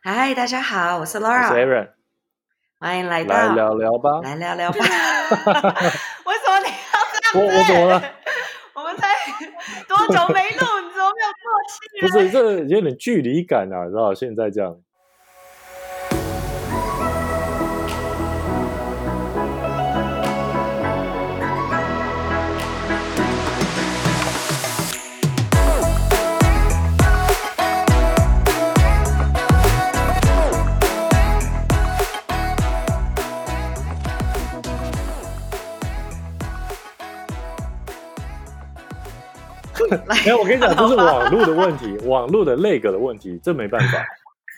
[0.00, 1.90] 嗨，大家好，我是 Laura，Aaron，
[2.78, 4.20] 欢迎来到来聊聊吧。
[4.22, 4.78] 来聊聊吧。
[6.24, 7.56] 为什么你要这样子？
[7.58, 8.02] 我怎么了？
[8.74, 9.08] 我们才
[9.88, 10.54] 多久没录？
[10.54, 12.00] 你怎么没有默契？
[12.00, 14.14] 不是，这有点距离感啊，你知道？
[14.14, 14.76] 现在这样，
[40.24, 44.04] 没有，我跟你讲，这是网络的问题，网络的 lag 的问题，这没办法。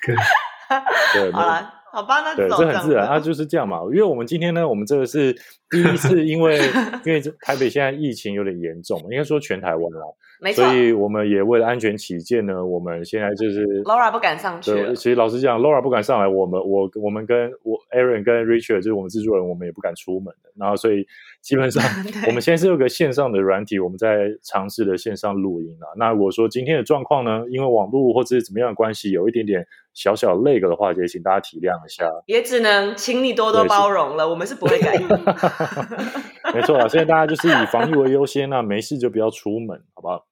[1.12, 3.20] 对，好了，好吧，那对，走这很自然，它啊。
[3.20, 3.80] 就是这样嘛。
[3.92, 5.32] 因为我们今天呢，我们这个是
[5.68, 6.58] 第一次，因为
[7.04, 10.06] 因为这台北现在疫情有点严重，应该说全台湾啦，
[10.40, 14.72] 没错所以我们也为了安全起见呢，我们现在就是， Laura 不敢上去。
[14.94, 20.50] 其实老实讲，Laura 不敢上来，我们我我们跟我 Aaron 跟 Richard 就是我们制作人，我们也不敢出门的。
[20.56, 21.06] 然后所以
[21.41, 21.82] 基本上
[22.28, 25.86] 我们现在是有个线上的软体，我们在尝试的线上录音啊。
[25.97, 32.08] 那如果说今天的状况呢，因为网络或者是怎么样的关系，有一点点小小 lag 的话，也请大家体谅一下。
[32.27, 35.20] 也只能请你多多包容了，我们是不会改的。
[36.55, 40.24] 没错啊，现在大家就是以防疫为优先那没事就不要出门，好不好？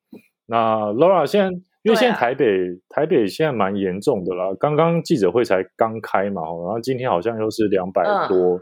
[0.47, 1.50] 那 Laura 现在，
[1.83, 2.47] 因为现在台北、
[2.89, 8.61] 台北现在蛮严重的啦，刚刚记者会才刚开嘛，然后今天好像又是两百嗯多，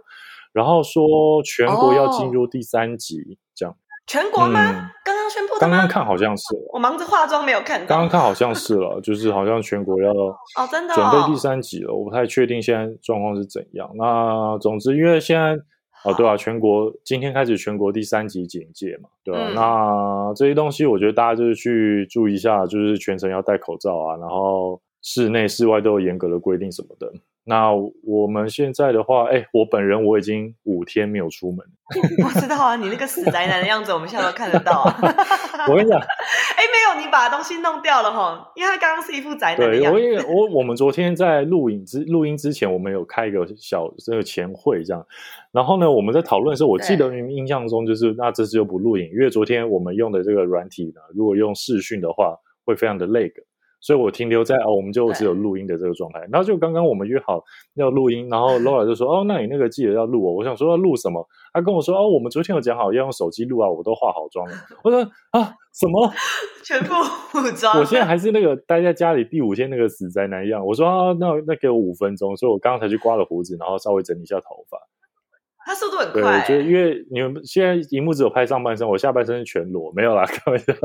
[0.52, 3.38] 然后说全国要进哦入第三级，
[4.06, 4.60] 全国吗？
[4.70, 5.60] 嗯刚刚宣布的吗？
[5.60, 7.86] 刚刚看好像是，我忙着化妆没有看到。
[7.86, 13.88] 刚刚看好像是了， 就是好像全国要哦，真的准备哦第三集了，我不太确定现在状况是怎样。
[13.94, 15.56] 那总之，因为现在
[16.04, 27.12] 哦，对啊，全国今天开始全国第三级警戒嘛，对那这些东西，我觉得大家就是去注意一下，就是全程要戴口罩啊，然后室内、室外都有严格的规定什么的。
[27.48, 27.70] 那
[28.02, 31.64] 我们现在的话，哎，我本人我已经五天没有出门。
[32.24, 34.98] 我知道啊，你那个死宅男的样子，我们现在都看得到啊。
[35.70, 39.96] 我跟你讲， 哎，没有，你把东西弄掉了哈，因为他刚刚是一副宅男的对，样子。
[39.96, 45.06] 我也我我们昨天在录影之录音之前，我们有开一个小这个前会这样，
[45.52, 53.32] 然后呢，我们在讨论的时候，我记得印象中就是那这次就不录影，因为昨天我们用的这个软体呢，如果用视讯的话，会非常的 lag，
[53.86, 56.18] 所以我停留在哦，我们就只有录音的这个状态。
[56.28, 57.40] 然后就刚刚我们约好
[57.74, 60.32] 要录音，然后 Laura 就说哦，那你那个记得要录哦。
[60.32, 61.24] 我想说要录什么？
[61.52, 64.54] 他跟我说哦，我们昨天有讲好要用手机录啊，我都化好妆了。
[64.82, 66.12] 我说啊，什么？
[66.66, 66.94] 全部
[67.38, 67.78] 武装。
[67.78, 70.66] 我现在还是那个待在家里第五天那个死宅男一样。
[70.66, 74.78] 我说啊，那那给我五分钟，所以我刚刚才去刮了胡子，然后稍微整理一下头发。
[75.66, 80.72] 他速度很对快，，就因为你们现在荧幕只有拍上半身，我下半身是全裸，没有啦， 开玩笑。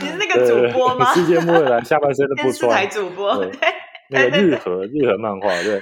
[0.00, 1.14] 你是那个主播吗？
[1.14, 2.90] 世界末日来，下半身都 不电视台穿。
[2.90, 3.70] 主播，对对，
[4.10, 5.80] 那个日和日和漫画，对，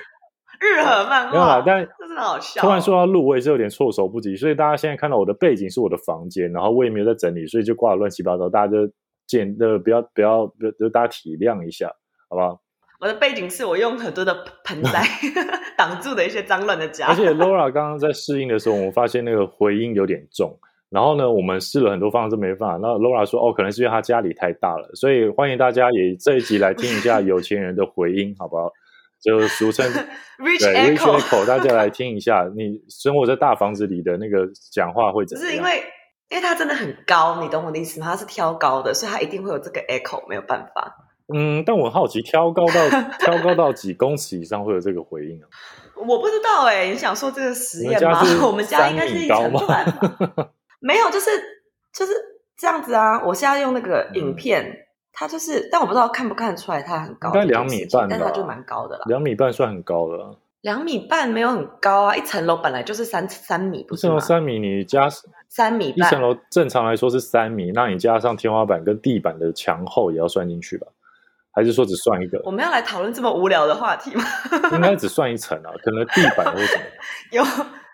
[0.60, 2.60] 日和漫没有但这真的好笑。
[2.60, 8.86] 突然说到录，我也是有点措手不及，所以大家现在看到我的背景是我的房间，然后我也没有在整理，所以就挂的乱七八糟，大家就
[9.26, 11.88] 见呃不要不要，就就大家体谅一下，
[12.28, 12.60] 好不好？
[13.00, 14.34] 我的背景是我用很多的
[14.64, 15.04] 盆栽
[15.76, 20.58] 挡住的一些脏乱的家，而且 Laura 刚刚在适应的时候，我们发现那个回音有点重。
[20.88, 22.78] 然后呢，我们试了很多方式没办法。
[22.80, 28.70] 那 Laura 说：“哦，可能是因为他家里太大了，所以欢迎大家也这一集来听一下 有钱人的回音，好不好？
[29.20, 29.84] 就俗称
[30.38, 32.48] Rich 对 Rich Echo，Echo，大家来听一下。
[32.54, 35.50] 你生活在大房子里的那个讲话会怎么样？
[35.50, 35.82] 只是因为
[36.30, 38.06] 因为它真的很高，你懂我的意思吗？
[38.10, 40.94] 它是挑高的，所以它一定会有这个 echo，没有办法。
[41.34, 42.88] 嗯，但我好奇，挑高到
[43.18, 45.48] 挑高到几公尺以上会有这个回应啊？
[46.06, 48.20] 我不知道哎、你想说这个实验吗？
[48.46, 51.30] 我们家应该是一层板吧， 没有，就是
[51.92, 52.12] 就是
[52.56, 53.22] 这样子啊。
[53.24, 59.04] 我现在用那个影嗯片，它就是，但我不知道看不看得出来它很高，应该两米半吧但它就蛮高的啦。
[59.06, 64.26] 两米半算很高了啊，两米半没有很高啊，一层楼本来就是三三米，不一层楼是吗？
[64.28, 65.08] 三米，你加
[65.48, 70.86] 三米半一层，楼正常来说是三米，那你加上天花板跟地板的墙厚也要算进去吧？
[71.56, 72.38] 还是说只算一个？
[72.44, 74.22] 我们要来讨论这么无聊的话题吗？
[74.72, 76.82] 应该只算一层啊，可能地板或什么。
[77.32, 77.42] 有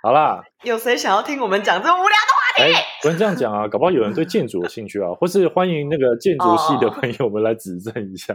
[0.03, 2.65] 好啦，有谁想要听我们讲这么无聊的？
[2.65, 8.35] 哎，不能这样讲啊，搞不好有人对建筑有兴趣啊，或是欢迎那个建筑系的哦朋友们来指正一下，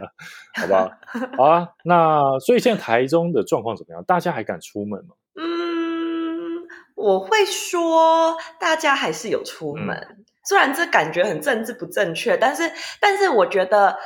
[0.55, 0.89] 好不好？
[1.37, 4.03] 好啊，那所以现在台中的状况怎么样？
[4.07, 5.15] 大家还敢出门吗？
[5.35, 6.65] 嗯，
[6.95, 12.71] 我会说大家还是有出门，嗯虽然这感觉很政治不正确，但是
[13.01, 13.97] 但是我觉得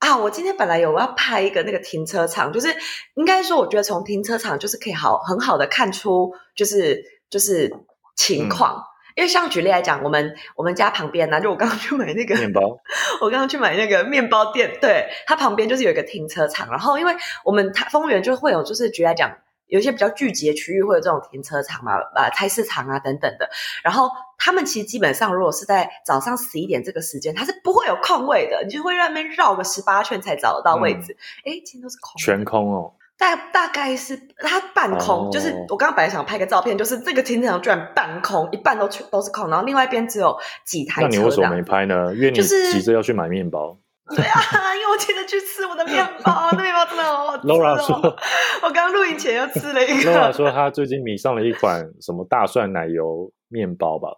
[0.00, 2.74] 啊，我今天本来有要拍一个那个停车场，就是
[3.14, 7.70] 应该说，我觉得从停车场就是可以好很好的看出就是就是
[8.16, 8.82] 情况。
[9.14, 12.78] 因为像举例来讲，我们我们家旁边呢，就我刚刚去买那个面包，
[13.20, 17.14] 我刚刚去买那个面包店，对，它旁边就是有一个停车场，然后因为
[17.44, 19.36] 我们它丰原就会有，就是举例来讲。
[19.70, 23.48] 有一些比较聚集的区域会有这种停车场嘛，呃，菜市场啊等等的。
[23.82, 31.16] 然后他们其实基本上，如果是在早上十一点这个时间，它是不会有空位的，你就会在那边绕个十八圈才找得到位置。
[31.44, 32.92] 哎，今天都是空，全空哦。
[33.16, 40.34] 大大概是它半空，就是我刚刚本来想拍个照片，就是这个停车场居然半空，一半都全都是空，然后另外一边只有
[40.64, 41.08] 几台车。
[41.08, 42.14] 那你为什么没拍呢？
[42.14, 43.76] 因为你急着要去买面包。
[44.16, 47.46] 对啊，因为我今天去吃我的面包，那面包真的好好吃。
[47.46, 47.96] Laura 说，
[48.62, 50.10] 我刚录影前又吃了一个。
[50.10, 54.08] Laura 说，他最近迷上了一款什么大蒜奶油面包吧。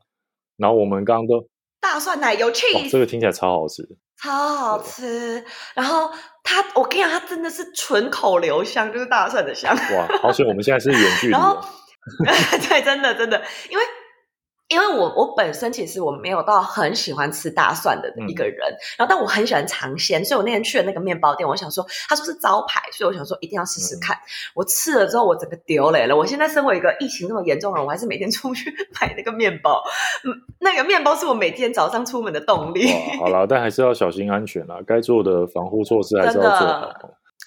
[0.57, 1.47] 然后我们刚刚都
[1.81, 3.83] 大蒜奶油 cheese，这个听起来超好吃，
[4.23, 5.45] 超好吃。
[5.75, 6.11] 然后
[6.43, 9.75] 他，我跟你讲，他真的是纯口留香，就是大蒜的香。
[9.75, 10.47] 哇，好险！
[10.47, 11.33] 我们现在是远距离。
[11.37, 11.61] 然后，
[12.69, 13.85] 对，真的真的，因为。
[14.73, 18.57] 因为我我本身其实我没有到很喜欢吃大蒜的一个人，
[18.97, 24.17] 然后但我很喜欢尝鲜，所以我那天去了那个面包店，我想说他说是招牌，所以我想说一定要试试看。
[24.55, 26.17] 我吃了之后，我整个丢雷了。
[26.17, 29.83] 我现在身为一个疫情那么严重的人，我还是每天出去 买那个面包。
[30.25, 32.89] 嗯，那个面包是我每天早上出门的动力。
[33.19, 36.91] 好了，但还是要小心安全啦，该做的防护措施还是要做好。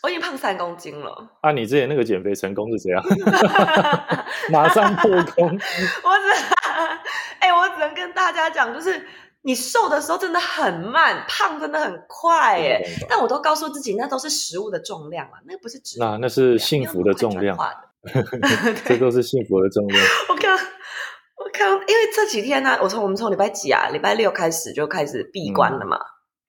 [0.03, 1.27] 我已经胖三公斤了。
[1.41, 3.03] 啊，你之前那个减肥成功是怎样？
[4.51, 5.47] 马上破功。
[5.47, 6.54] 我只。
[7.45, 9.07] 哎，我只能跟大家讲，就是
[9.43, 12.81] 你瘦的时候真的很慢，胖真的很快，哎。
[13.07, 15.99] 但我都告诉自己，那都是食物的重量啊，那不是脂。
[15.99, 17.55] 那那是幸福的重量。
[18.85, 20.03] 这都是幸福的重量。
[20.29, 25.99] 我看，我看，因为这几天呢，我从我们从礼拜几啊，礼拜六开始就开始闭关了嘛，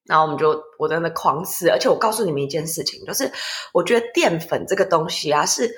[0.07, 3.31] 然后我们就我在那狂吃，而且我告诉你们一件事情，就是
[3.75, 5.71] 我觉得淀粉这个东西啊是。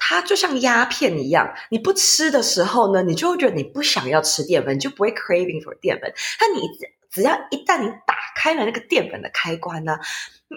[0.00, 6.12] 它就像鸦片一样，你不吃的时候呢，你就会觉得你不想要吃淀粉，你就不会 craving for 淀粉。
[6.40, 6.62] 但你
[7.10, 9.98] 只要一旦你打开了那个淀粉的开关呢，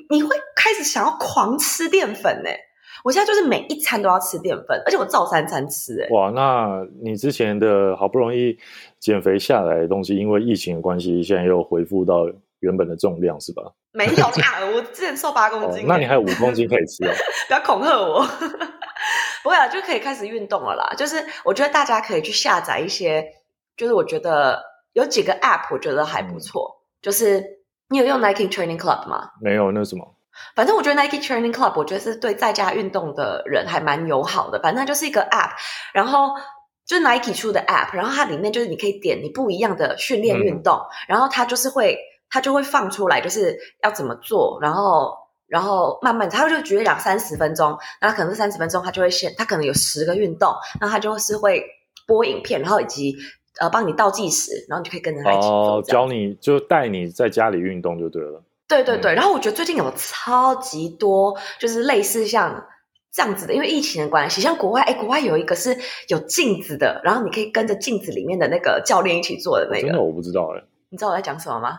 [0.09, 2.49] 你会开始想要狂吃淀粉呢。
[3.03, 6.01] 我现在就是每一餐都要吃淀粉，而且我照三餐吃。
[6.01, 8.57] 哎，哇，那你之前的好不容易
[8.97, 12.25] 减肥下来的东西，因为疫情的关系，现在又恢复到
[12.61, 13.61] 原本的重量是吧？
[13.91, 17.11] 没有啦，我之前瘦八公斤，那你还有五公斤可以吃哦。
[17.49, 18.25] 不要恐吓我。
[19.43, 20.95] 不会啊，就可以开始运动了啦。
[20.97, 23.25] 就是我觉得大家可以去下载一些，
[23.75, 24.63] 就是我觉得
[24.93, 26.81] 有几个 App，我觉得还不错。
[27.01, 27.43] 就是
[27.89, 29.31] 你有用 Nike Training Club 吗？
[29.41, 30.15] 没有，那什么？
[30.55, 34.59] 反正我觉得 Nike Training Club，我觉得是对在家运动的人还蛮友好的。
[34.61, 35.51] 反正它就是一个 App，
[35.93, 36.29] 然后
[36.85, 41.99] 就是 Nike 出的 App，然后它里面就是你可以点你不一样的训练运动，然后它就是会
[42.29, 45.22] 它就会放出来，就是要怎么做，然后。
[45.53, 50.51] 然后慢慢，他就举两三十分钟，那可能是三十分钟，他就会先，他可能有十个运动，
[50.81, 51.63] 那他就是会
[52.07, 53.15] 播影片，然后以及
[53.59, 55.75] 呃帮你倒计时，然后你就可以跟着他一起做。
[55.75, 58.41] 哦，教你就带你在家里运动就对了。
[58.67, 62.65] 对对对，然后我觉得最近有超级多，就是类似像
[63.11, 65.77] 这样子的，因为疫情的关系，像国外，哎，国外有一个是
[66.07, 69.87] 有镜子的，然后你可以跟着镜子里面的那个教练一起做的那个。
[69.87, 71.77] 真的我不知道哎，你知道我在讲什么吗？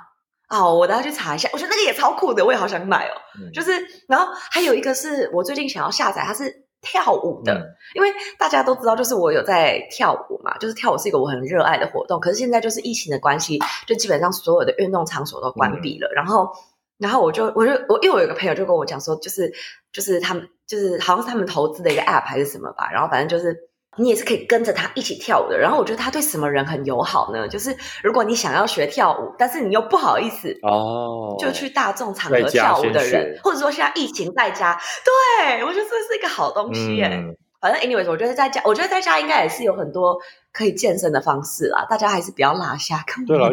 [0.54, 1.48] 哦，我等下去查一下。
[1.52, 3.12] 我觉得那个也超酷的，我也好想买哦。
[3.52, 3.72] 就是，
[4.06, 7.74] 然后还有一个是我最近想要下载，它是跳舞的。
[7.94, 12.20] 因为大家都知道，就是我有在跳舞嘛，就是跳舞是一个我很热爱的活动。
[12.20, 16.08] 可是现在就是疫情的关系，就基本上所有的运动场所都关闭了。
[16.14, 16.50] 然后，
[16.98, 19.52] 然后我就我就我因为我有个朋友就跟我讲说，就是
[19.92, 22.90] 就是他们就是好像是他们投资的一个 app 还是什么吧。
[22.92, 23.70] 然后反正就是。
[23.96, 27.48] 你也是可以跟着他一起跳舞的，然后我觉得他对什么人很友好呢？
[27.48, 37.22] 就是如果你想要学跳舞，但是你又不好意思哦，就去大众场合跳舞的人，或者说现在疫情在家，对我觉得这是一个好东西耶。
[37.60, 40.18] 反正 anyways，我觉得在家，我觉得在家应该也是有很多
[40.52, 41.86] 可以健身的方式啦。
[41.88, 43.50] 大家还是不要落下，对了，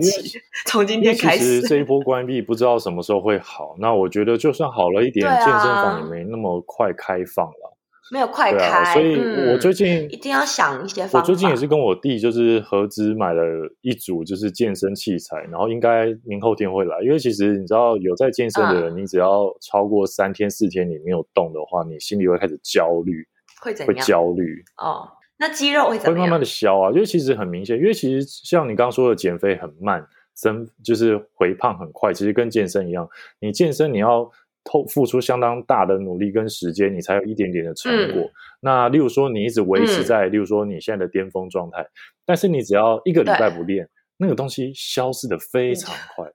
[0.65, 3.73] 从今天开始，这一波关闭不知道什么时候会好。
[3.79, 7.70] 那我觉得就算好了一点，健身房也没那么快开放了。
[8.11, 9.15] 没有快开，所以
[9.49, 11.19] 我最近一定要想一些方法。
[11.19, 13.41] 我最近也是跟我弟，就是合资买了
[13.79, 17.01] 一组就是健身器材，然后应该明后天会来。
[17.03, 23.25] 因为其实你知道，有在健身的人，你只要超过三天四天你没有动的话，你心里会开始焦虑，
[23.61, 23.95] 会怎样？
[23.95, 25.07] 会焦虑哦。
[25.37, 26.91] 那肌肉会怎会慢慢的消啊？
[26.91, 33.07] 因为其实很明显，因为其实像你刚刚说的，减肥很慢，增就是回胖很快，其实跟健身一样，
[33.39, 34.29] 你健身你要。
[34.63, 38.29] 透付出相当大的努力跟时间，你才有一点点的成果。
[38.59, 41.85] 那例如说，你一直维持在，例如说你现在的巅峰状态，
[42.25, 46.25] 但是你只要一个礼拜不练，那个东西消失的非常快，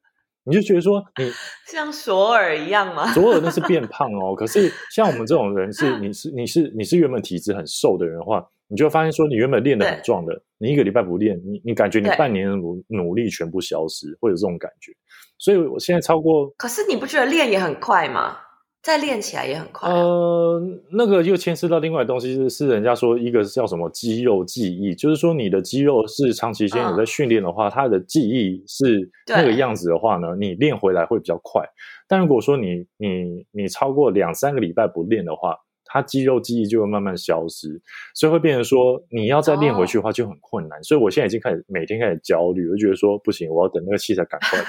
[0.45, 1.31] 你就觉得说你
[1.71, 3.13] 像索尔一样吗？
[3.13, 14.93] 索尔那是变胖哦，可是像我们这种人是， 你是你是你是原本体质很瘦的人的话，你就会发现说，你原本练的很壮的，你一个礼拜不练，你你感觉你半年的努努力全部消失，会有这种感觉。
[15.39, 18.39] 所以我现在超过，可是你不觉得练也很快吗？
[18.83, 19.91] 再练起来也很快。
[19.91, 20.63] 呃，
[20.93, 31.65] 那个又牵涉到另外东西，是是人家说一个叫什么肌肉记忆，就是说你的肌肉是长期间有在训练的话，它的记忆是那个样子的话呢，你练回来会比较快。
[32.07, 37.81] 但如果说你你你超过两三个礼拜不练的话，它肌肉记忆就会慢慢消失，
[38.15, 40.81] 所以会变成说你要再练回去的话就很困难。
[40.85, 44.61] 所以我现在已经开始每天开始焦虑，我就觉得说不行，我要等那个器材赶快，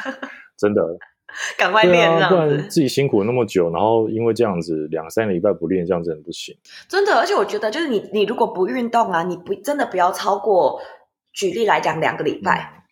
[0.57, 0.81] 真的。
[1.57, 6.57] 赶快练，不然自己辛苦那么久，然后因为这样子两三个礼拜不练，这样子很不行。
[6.87, 10.81] 真的，而且我觉得就是你，你如果不运动啊，你不真的不要超过，
[11.33, 12.85] 举例来讲两个礼拜，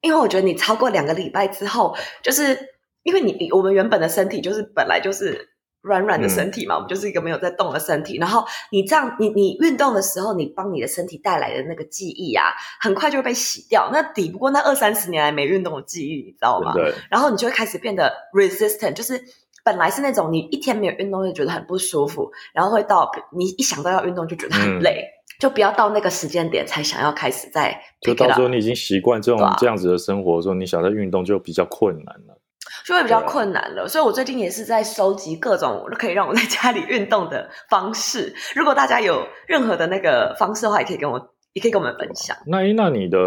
[0.00, 2.58] 因为我觉得你超过两个礼拜之后，就是
[3.02, 5.51] 因为你我们原本的身体就是本来就是。
[5.82, 8.16] 软软的身体嘛，我们就是一个没有在动的身体。
[8.18, 12.44] 然后你这样，你你运动的时候，你帮你的身体带来的那个记忆啊，
[12.80, 13.90] 很快就会被洗掉。
[13.92, 16.72] 那抵不过那二三十年来没运动的记忆，你知道吗？
[16.72, 16.94] 对。
[17.10, 19.20] 然后你就会开始变得 resistant，就是
[19.64, 25.04] 本来是那种你一天没有运动就觉得很不舒服，然后会到你一想到要运动就觉得很累，
[25.40, 27.82] 就不要到那个时间点才想要开始在。
[28.00, 32.38] 就到时候你已经习惯这种这样子的生活的时候，你想再运动就比较困难了。
[32.84, 38.34] 就会比较困难了，所以我最近也是在收集各种可以让我在家里运动的方式。
[38.54, 42.36] 如果大家有任何的那个方式的话，也可以跟我，也可以跟我们分享。
[42.46, 43.18] 那那你的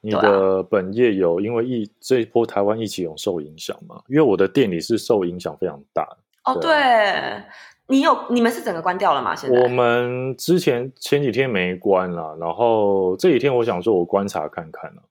[0.00, 4.00] 你的本业有因为疫这一波台湾疫情有受影响吗？
[4.08, 6.06] 因为我的店里是受影响非常大。
[6.44, 7.42] 哦，对，
[7.88, 9.34] 你有你们是整个关掉了吗？
[9.34, 15.02] 现在我们之前前几天没关了，然后这几天我想说我观察看看了。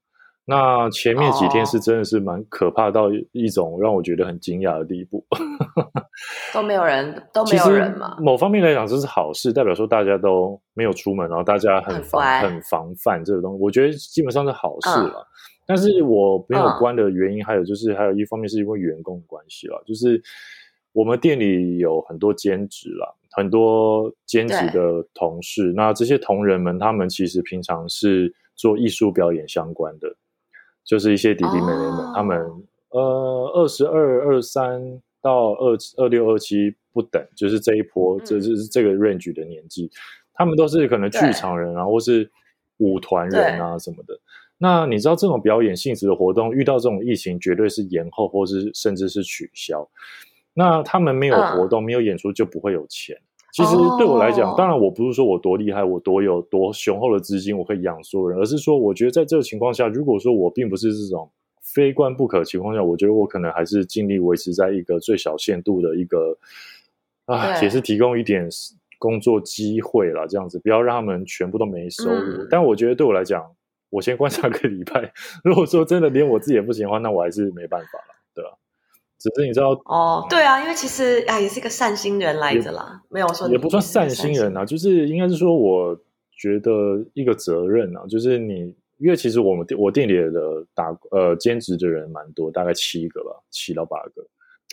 [0.48, 5.26] 那前面几天是真的是蛮可怕到一种让我觉得很惊讶的地步，
[6.54, 8.16] 都没有人，都没有人嘛。
[8.20, 15.26] 某方面来讲，这是好事，代表说大家都没有出门，然后大家很防很防范这个东西，我觉得基本上是好事了。
[15.66, 20.22] 但是我没有关的原因，还有就是还有一方面是因为员工的关系了，就是
[20.94, 30.16] 我们店里有很多兼职了，很多兼职的同事，那这些同仁们，他们其实平常是做艺术表演相关的。
[30.86, 32.40] 就是一些弟弟妹妹们，他们
[32.92, 39.90] 呃二十二、二三到二二六、二七不等，就是这一波，这就是这个 range 的年纪，
[40.34, 42.30] 他们都是可能剧场人啊，或是
[42.78, 44.18] 舞团人啊什么的。
[44.58, 49.86] 那你知道这种表演性质的活动，遇到这种疫情，绝对是延后，或是甚至是取消。
[50.54, 53.18] 那他们没有活动，没有演出，就不会有钱。
[53.56, 61.32] 其实对我来讲，当然我不是说我多厉害，我多有多雄厚的资金，我可以养所有人，而是说，我觉得在这个情况下，如果说我并不是这种
[61.62, 66.38] 非关不可情况下，我觉得我可能还是尽力维持在一个最小限度的一个
[67.28, 68.46] 啊，也是提供一点
[69.00, 72.46] 工作机会啦，这样子不要让他们全部都没收入。
[72.52, 73.42] 但我觉得对我来讲，
[73.90, 75.14] 我先观察个礼拜，
[75.46, 78.15] 如果说真的连我自己也不行的话，那我还是没办法了？
[79.34, 85.98] 只是你知道哦，对啊，因为其实啊，也是一个善心人来着啦，没有说也不算善心人啊，就是应该是说，我
[86.38, 86.72] 觉得
[87.14, 94.26] 一个责任啊，就是你，因为其实我们我店里的打呃兼职的人蛮多，大概七个吧，七到八个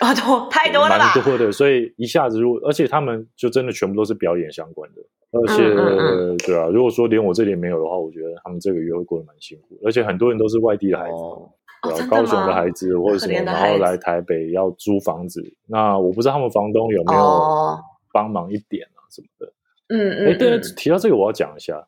[0.04, 11.14] 啊，多太多了，蛮多的，所以一下子如果，而且他们就真的全部都是表演相关的，而且对啊，如果说连我这里没有的话，我觉得他们这个月会过得蛮辛苦，而且很多人都是外地的孩子。
[12.08, 17.78] 高雄的孩子或者什么，然后来台北要租房子，那我不知道他们房东有没有
[18.12, 19.52] 帮忙一点啊什么的。
[19.88, 20.28] 嗯嗯。
[20.28, 21.84] 哎，对，提到这个我要讲一下，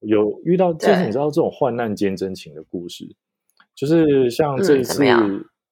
[0.00, 3.06] 有遇到就是你知道这种患难见真情的故事，
[3.72, 5.04] 就是像这一次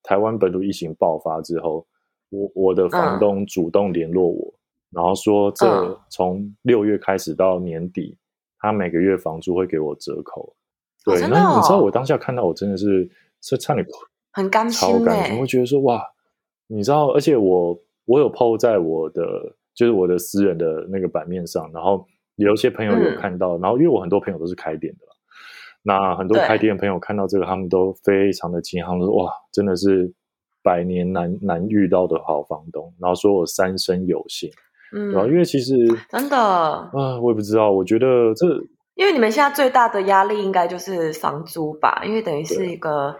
[0.04, 1.84] 台湾本土疫情爆发之后，
[2.30, 4.54] 我我的房东主动联络我，
[4.90, 8.16] 然后说这从六月开始到年底，
[8.60, 10.54] 他每个月房租会给我折扣。
[11.04, 13.10] 对，那你知道我当下看到我真的是。
[13.44, 13.86] 是差点
[14.32, 16.02] 很甘心，超甘心，会觉得说哇，
[16.66, 19.22] 你知道，而且我我有 PO 在我的
[19.74, 22.04] 就是我的私人的那个版面上，然后
[22.36, 25.00] 有一些朋友有看到，然后因为我很多朋友都是开店的，
[25.82, 30.12] 那很多开店的朋友看到这个，他们都非常的惊讶，说哇，真的是
[30.62, 34.50] 百年难难遇到的好房东，然后说我三生有幸，
[34.96, 35.76] 嗯，然后因为其实
[36.10, 36.36] 真的。
[36.36, 38.46] 啊，我也不知道，我觉得这
[38.94, 43.14] 因为你们现在最大的压力应该就是房租吧，因为等于是一个。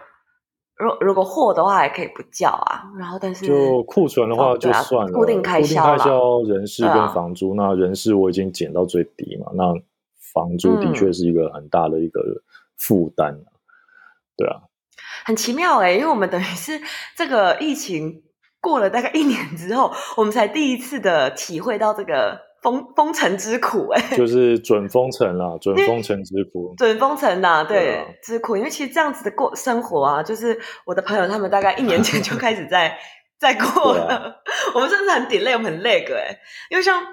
[0.77, 9.73] 如如果货的话还可以不叫啊，然后但是就库存的话就算了，固定开销、固定开销、人事跟房租，那人事我已经减到最低嘛，那
[10.33, 12.21] 房租的确是一个很大的一个
[12.77, 13.47] 负担啊
[14.35, 14.63] 对啊，
[15.25, 16.81] 很奇妙哎，因为我们等于是
[17.15, 18.23] 这个疫情
[18.59, 28.57] 过了大概一年之后，我们才第一次的体会到这个封封城之苦哎， 就是准封城啦， 准封城之苦，准封城啦，对，之苦。
[28.57, 32.97] 因为其实这样子的过生活啊，就是我的朋友他们大概一年前就开始在
[33.39, 34.41] 在过了，
[34.73, 36.35] 我们真的很 delay，我们很累个哎，
[36.71, 37.03] 因为像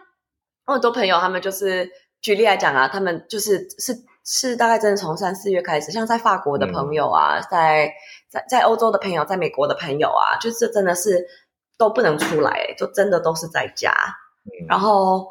[0.66, 1.86] 我很多朋友他们就是
[2.22, 3.94] 举例来讲啊，他们就是是
[4.24, 7.92] 是大概真的从三四月开始，像在法国的朋友啊，在
[8.30, 11.26] 在在欧洲的朋友，在美国的朋友啊，就是真的是。
[11.78, 13.92] 都不能出来，就真的都是在家。
[14.68, 15.26] 然后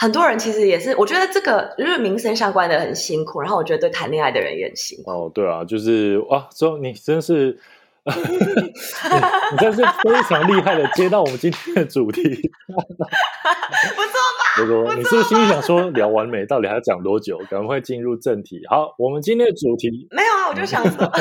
[0.00, 3.38] 很多人其实也是，我觉得这个因为民生相关的很辛苦。
[3.38, 5.10] 然后我觉得对谈恋爱的人也很辛苦。
[5.10, 7.58] 哦，对啊，就是哇，说你真是，
[8.08, 12.88] 你真是非常厉害的接到我们今天的主题，不错
[14.40, 14.56] 吧？
[14.56, 16.46] 不错，你是不是心里想说聊完美？
[16.46, 17.38] 到底还要讲多久？
[17.50, 18.62] 赶快进入正题。
[18.70, 21.12] 好，我们今天的主题没有啊，我就想说。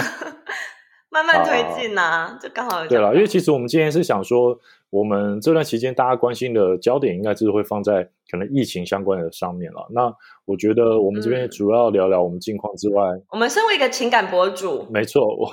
[1.11, 3.15] 慢慢推进呐，就刚好对了。
[3.15, 9.87] 因为其实我们今天是想说，我们这段期间大家关心的焦点，应该就是会放在可能疫情相关的上面了。
[9.91, 10.13] 那
[10.45, 15.47] 我觉得我们这边主要聊聊我们近况之外，我们身为一个情感博主，没错，我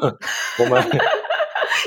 [0.60, 0.82] 我们。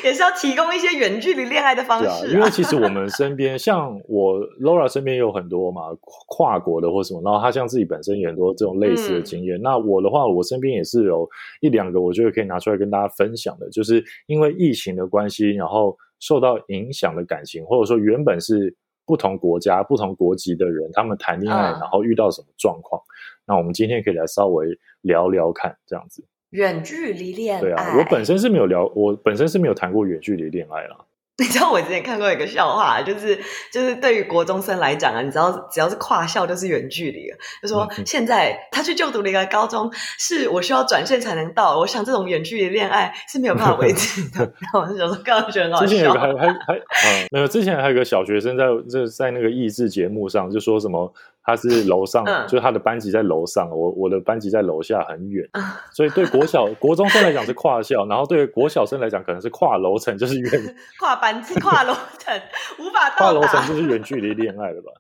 [0.03, 5.81] 也是要提供一些远距离恋爱的方式，因为其实我们身边，像我 Laura 身边有很多嘛，
[6.27, 9.59] 跨国的或什么，然后他像自己本身有很多这种类似的经验。
[9.61, 11.27] 那我的话，我身边也是有
[11.59, 23.01] 一两个，我觉得可以拿出来跟大家分享的，就是因为疫情的关系，然后受到影响的感情，或者说原本是不同国家、不同国籍的人，他们谈恋爱，然后遇到什么状况。
[23.45, 24.67] 那我们今天可以来稍微
[25.01, 26.23] 聊聊看，这样子。
[26.51, 30.97] 远距离恋爱，对啊，我本身是没有聊，我本身是没有谈过远距离恋爱啦。
[31.43, 33.39] 你知道我之前看过一个笑话，就是
[33.72, 37.27] 就是对于国中生来讲啊，你知道只要是跨校就是远距离，
[37.62, 44.39] 就说现在他去就读了一个高中，是我需要转线才能到，我想这种远距离恋爱是没有办法维持的。
[44.60, 45.88] 然后我就想说，刚刚觉得很好笑。
[45.88, 51.13] 之前有个还还还嗯，没有，之前还有个小学生在这在那个益智节目上就说什么。
[51.49, 55.49] 他是楼上，就是他的班级在楼上，我我的班级在楼下很远，
[55.91, 62.39] 所以对国小国中生来讲是跨校，然后对国小生来讲可能是跨楼层，就是远 跨班级、跨楼层，
[62.77, 64.91] 无法跨楼层就是远距离恋爱了吧？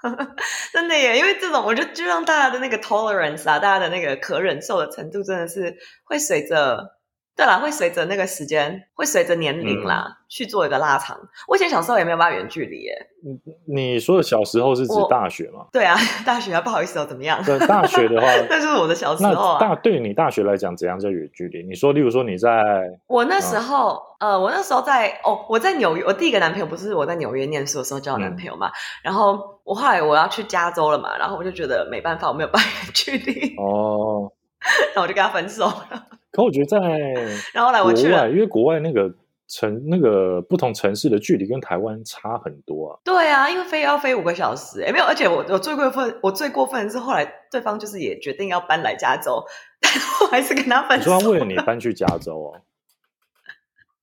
[0.72, 6.97] 真的耶，因为这种我觉得就让大家的那个 tolerance 啊，大家的那个可忍受的程度真的是会随着。
[7.38, 11.16] 对啦，会随着那个时间，会随着年龄啦去做一个拉长。
[11.46, 13.06] 我以前小时候也没有办法远距离耶。
[13.22, 13.38] 你
[13.72, 15.66] 你说的小时候是指大学吗？
[15.72, 15.96] 对啊，
[16.26, 17.40] 大学啊，不好意思哦，怎么样？
[17.44, 19.60] 对，大学的话， 那就是我的小时候啊。
[19.60, 21.62] 大对你大学来讲，怎样叫远距离？
[21.64, 22.60] 你说，例如说你在……
[23.06, 28.72] 我那时候，呃，我那时候在哦，我在纽约，我第一个男朋友不是我在纽约念书的时候交男朋友嘛？
[29.04, 34.32] 然后我后来我要去加州了嘛，然后我就觉得没办法，我没有办法远距离哦，
[34.92, 36.06] 然后我就跟他分手了。
[36.30, 36.78] 可我觉得在
[37.54, 39.14] 然后来我去了，因为国外那个
[39.48, 42.98] 城那个不同城市的距离跟台湾差很多啊。
[43.04, 49.44] 对啊，因为飞要飞五个小时，哎，没有，而且我我最过分，我最过分的是后来对方就是也决定要搬来加州，
[49.80, 51.10] 但我还是跟他分手。
[51.10, 52.60] 说他为了你搬去加州哦？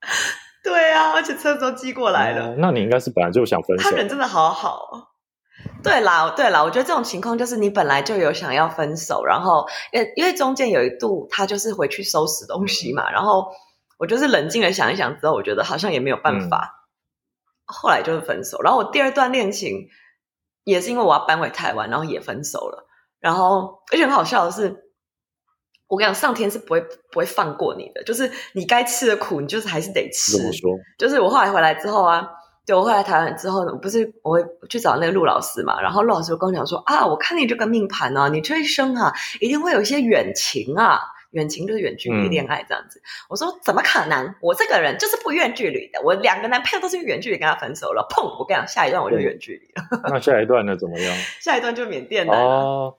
[0.64, 2.56] 对啊，而且车都寄过来了。
[2.58, 3.90] 那你应该是本来就想分手。
[3.90, 5.14] 他人真的好好。
[5.86, 13.45] 对啦，对啦，我觉得这种情况就是你本来就有想要分手，然后因为因为中间有一度他就是回去收拾东西嘛，然后
[14.00, 16.88] 我就是冷静的想一想之后，我觉得好像也没有办法，
[17.65, 18.62] 后来就是分手。
[18.63, 19.88] 然后我第二段恋情
[20.63, 22.88] 也是因为我要搬回台湾，然后也分手了。
[23.19, 24.76] 然后而且很好笑的是，
[25.88, 30.38] 我跟你讲，上天是不会不会放过你的，就是你该吃的苦，你就是还是得吃。
[30.38, 30.71] 怎么说？
[30.98, 32.28] 就是我后来回来之后啊。
[32.65, 40.99] 对我后来台湾之后呢，不是我会去找那个陆老师嘛，然后陆老师跟我讲说啊，我看你这个命盘啊，你这一生啊，一定会有一些远情啊，
[41.32, 42.99] 远情就是远距离恋爱这样子。
[43.30, 44.34] 我说怎么可能？
[44.41, 48.08] 我这个人就是不远距离的，我两个男朋友都是远距离跟他分手了。
[48.10, 48.23] 砰！
[48.39, 50.01] 我跟你讲，下一段我就远距离了。
[50.10, 50.75] 那下一段呢？
[50.75, 51.15] 怎么样？
[51.39, 52.95] 下一段就缅甸男哦，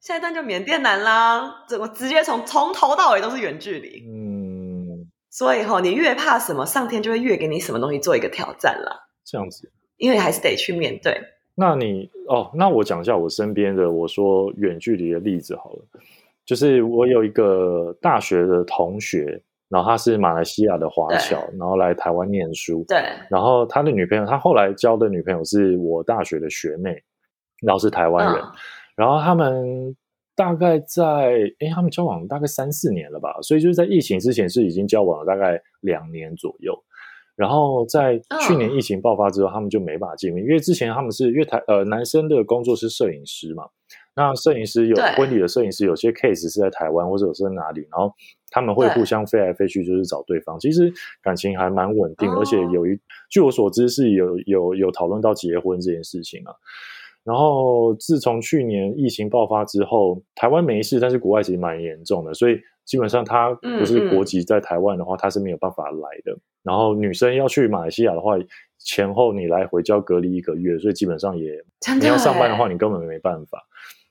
[0.00, 4.02] 下一段就缅甸男啦，怎么直接从从头到尾都是远距离？
[4.08, 4.27] 嗯。
[5.30, 9.08] 所以哈，你越怕什么，上天就会越给你什么东西做一个挑战了。
[9.24, 11.20] 这样子，因为还是得去面对。
[11.54, 15.84] 那你哦，那我讲一下我身边的我说远距离的例子好了。
[16.46, 22.84] 就是我有一个大学的同学，然后他是马来西亚的华侨，然后来台湾念书。
[22.88, 23.04] 对。
[23.28, 27.02] 然后他的女朋友，他后来交的女朋友是我大学的学妹，
[27.60, 28.42] 然后是台湾人。
[28.96, 29.94] 然后他们。
[30.38, 36.72] 大概在哎，他们交往大概三四年了吧，所以就是在疫情之前是已经交往了大概两年左右。
[37.34, 43.64] 然后在去年疫情爆发之后，他们就没办法见面，因为之前他们是因为台呃男生的工作是摄影师嘛，
[44.14, 48.12] 那摄影师有婚礼的摄影师，有些 case 是在台湾或者是在哪里，然后
[48.50, 50.58] 他们会互相飞来飞去，就是找对方。
[50.60, 52.98] 其实感情还蛮稳定，哦而且有一
[53.28, 56.52] 据我所知是有有有讨论到结婚这件事情啊。
[57.24, 66.36] 然后自从去年疫情爆发之后，台湾没事，但是国外其实蛮严重的，所以基本上他不是国籍在台湾的话，他是没有办法来的。
[66.62, 68.36] 然后女生要去马来西亚的话，
[68.78, 71.52] 前后你来回就要隔离一个月，所以基本上也
[72.00, 73.62] 你要上班的欸话，你根本没办法。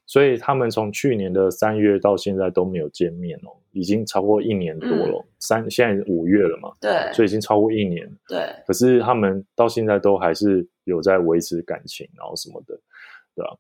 [0.09, 5.25] 所以他们从去年的三月到现在都没有见面哦，已经超过一年多了。
[5.37, 8.09] 三现在五月了嘛，对所以已经超过一年。
[8.25, 12.79] 对，可是他们到现在都还是有在维持感情，然后什么的，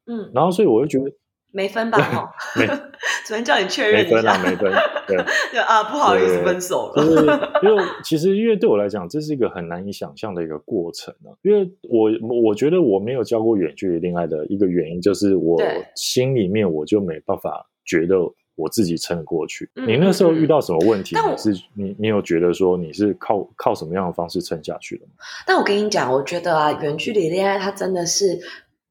[0.05, 1.11] 嗯，然后所以我就觉得
[1.53, 1.97] 没分吧？
[1.99, 2.67] 哈 没，
[3.25, 4.71] 昨天叫你确没认一下分啊，，没分，
[5.07, 5.17] 对。
[5.53, 7.59] 就啊，不好意思，分手了就了。
[7.61, 11.31] 是因为其实因为对我来讲，这是一个很难以想象的一个过程啊。
[11.43, 12.11] 因为我
[12.43, 15.57] 我觉得我没有交过远距离恋爱的一个原因，就是我
[15.95, 18.17] 心里面我就没办法觉得
[18.55, 19.67] 我自己撑得过去。
[19.75, 21.15] 嗯你那时候遇到什么问题？
[21.15, 25.13] 你是你你有觉得说你是靠靠什么样的方式撑下去的吗？
[25.47, 28.37] 但我跟你讲，我觉得啊，远距离恋爱它真的是，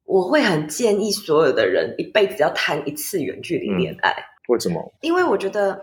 [0.07, 4.15] 我会很建议所有的人一辈子要谈一次远距离恋爱，
[4.49, 4.93] 为什么？
[5.01, 5.83] 因为我觉得，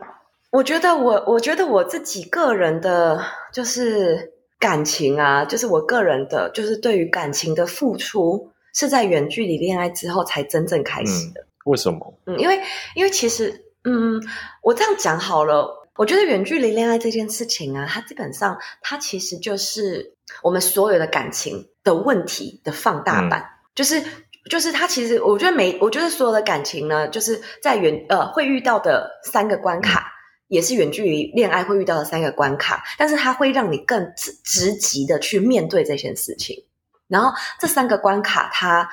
[0.49, 11.45] 我觉得我，我觉得我自己个人的，就是感情啊，就是我个人的，就是对于感情的付出，是在远距离恋爱之后才真正开始的。
[11.65, 12.13] 为什么？
[12.25, 12.59] 嗯，因为
[12.95, 14.21] 因为其实，嗯，
[14.61, 24.03] 我这样讲好了，我觉得远距离恋爱这件事情啊，它基本上它其实就是我们所有的感情的问题的放大版，就是。
[24.51, 30.11] 就是他其实，我觉得每，我觉得所有的感情呢，就是在远呃会遇到的三个关卡，
[30.49, 36.65] 也是远距离恋爱会遇到的三个关卡，但是它会让你更直直击的去面对这件事情。
[37.07, 38.89] 然后这三个关卡它，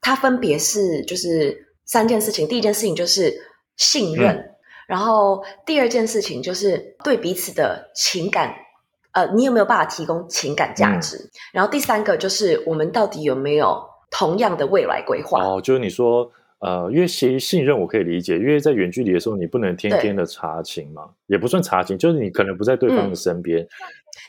[0.00, 2.46] 它分别是就是三件事情。
[2.46, 3.34] 第一件事情就是
[3.76, 4.54] 信任，
[4.86, 8.54] 然后第二件事情就是对彼此的情感，
[9.10, 11.28] 呃，你有没有办法提供情感价值？
[11.52, 15.42] 然后第三个就是我们到底有没有同样的未来规划？
[15.42, 23.66] 哦，就是你说，呃，因为信信任我可以理解，因为在远距离的时候，你不能天天的查情嘛，也不算查情，就是你可能不在对方的嗯身边。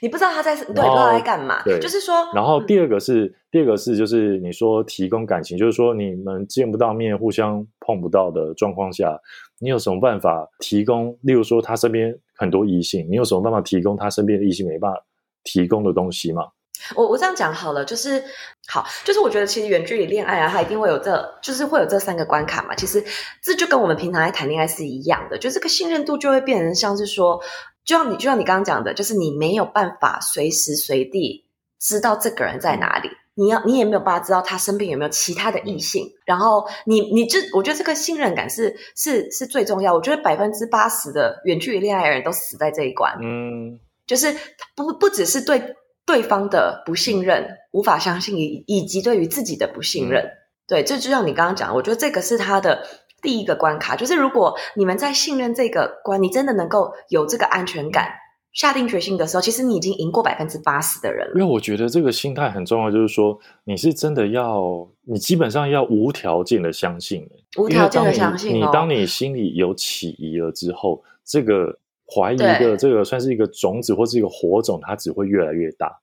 [0.01, 1.61] 你不知道他在对，不知道在干嘛？
[1.63, 9.19] 对就是说，嗯然后第二个是，第二个是就是你说提供感情，就是说你们见不到面、互相碰不到的状况下，
[9.59, 11.17] 你有什么办法提供？
[11.21, 14.97] 例如说他身边很多异性，你有什么办法提供他身边的异性没办法
[15.43, 16.47] 提供的东西吗？
[16.95, 18.23] 我我这样讲好了，就是
[18.67, 22.75] 好，就是我觉得其实远距离恋爱啊，它一定会有这，就是会有这三个关卡嘛。
[22.75, 23.03] 其实
[23.41, 27.41] 这就跟我们平常在谈恋爱是一样的，就这个信任度就会变成像是说，
[27.85, 31.45] 就像你就像你刚刚讲的，就是你没有办法随时随地
[31.79, 33.09] 知道这个人在哪里。
[33.35, 39.91] 你要，你也没有办法知道他身边有没有其他的异性，然后你，你这，我觉得这个信任感是是是最重要。
[39.91, 43.17] 我觉得百分之八十的远距离恋爱的人都死在这一关。
[43.23, 44.31] 嗯，就是
[44.75, 50.31] 不不只是对对方的不信任、无法相信，以以及对于自己的不信任。
[50.67, 52.85] 对，这就像你刚刚讲的，我觉得这个是他的
[53.21, 53.95] 第一个关卡。
[53.95, 58.13] 就是如果你们在信任这个关，你真的能够有这个安全感，
[58.53, 61.33] 下定决心的时候，其实你已经赢过百分之八十的人了。
[61.35, 75.99] 因为我觉得这个心态很重要，就是说你是真的要，你基本上要无条件的相信，无条件的相信你当你心里有起疑了之后，这个怀疑的这个算是一个种子或是一个火种，它只会越来越大。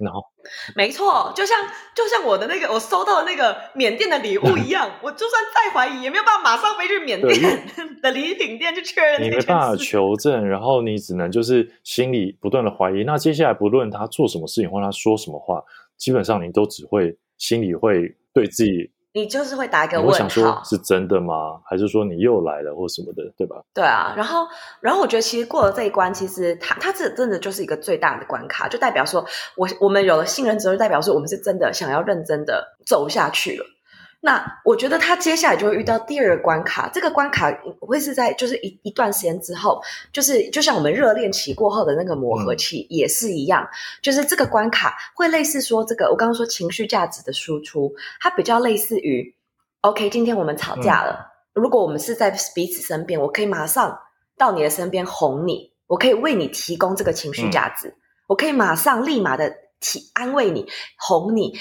[0.00, 0.22] 然后
[0.74, 1.58] 没错，就像
[1.94, 7.68] 就像我的那个我收到的那个缅甸的礼物一样，我就算再怀疑，也没有办法马上飞去缅甸
[8.00, 9.22] 的礼品店去确认。
[9.22, 13.04] 你没办法 求证，然后你只能就是心里不断的怀疑。
[13.04, 15.62] 那接下来不论他做什么事情或他说什么话，
[15.98, 20.60] 基本上你都只会心里会对自己，你就是会打一个你会想说。
[20.64, 21.60] 是真的吗？
[21.64, 23.62] 还是说你又来了或什么的，对吧？
[23.74, 24.46] 对啊，然后，
[24.80, 29.24] 然后我觉得其实过了这一关，其实它它这真的就是一个最大的关卡，就代表说
[29.56, 33.66] 我我们有了信任之后，就代表说我们是真的想要认真的走下去了。
[34.24, 39.82] 那我觉得他接下来就会遇到第二个关卡，这个关卡会是在就是一一段时间之后，
[40.12, 43.68] 就是就像我们热恋期过后的那个磨合期也是一样，
[44.00, 49.34] 就是这个关卡会类似说这个我刚刚说情绪价值的输出，它比较类似于
[49.80, 51.32] OK，今天我们吵架了。
[51.52, 53.98] 如果我们是在彼此身边，我可以马上
[54.38, 57.92] 到你的身边哄你，我可以为你提供这个情绪价值，
[58.28, 61.58] 我可以马上立马的提安慰你、哄你、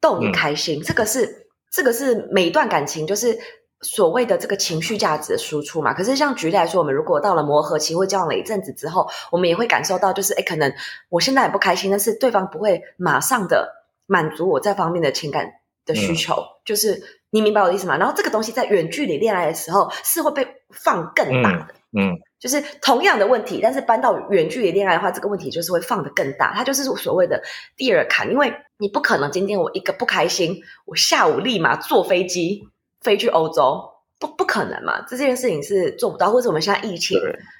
[0.00, 0.82] 逗你开心。
[0.82, 1.39] 这个是
[1.70, 3.38] 这个是每一段感情就是
[3.80, 5.94] 所谓的这个情绪价值的输出嘛。
[5.94, 10.72] 可是像举例来说，我们如果到了磨合期或交往了一阵子之后，我们也会感受到，就是哎，可能
[11.08, 13.72] 我现在很不开心，但是对方不会马上的
[14.06, 15.52] 满足我这方面的情感
[15.86, 17.96] 的需求，就是你明白我的意思吗？
[17.96, 27.42] 然后这个东西在远距离恋爱的时候是会被放更大的，嗯，就是同样的问题，但是搬到远距离恋爱的话，这个问题就是会放得更大，它就是所谓的
[27.76, 32.66] 第二坎，因为你不可能今天我一个不开心，我下午立马坐飞机
[33.02, 37.18] 飞去欧洲，不不可能嘛，这件事情是做不到，或者我们现在疫情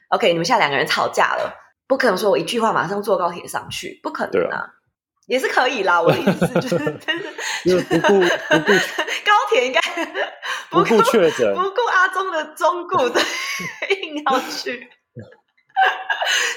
[0.09, 1.55] ，OK，你们现在两个人吵架了，
[1.87, 4.80] 不可能说我一句话马上坐高铁上去，不可能啊。
[5.31, 6.99] 也是可以啦， 我的意思就是，
[7.65, 8.73] 就是不顾不顾
[9.25, 9.81] 高铁应该
[10.71, 13.23] 不顾确诊，不顾阿中的中顾， 对，
[14.03, 14.89] 硬要去，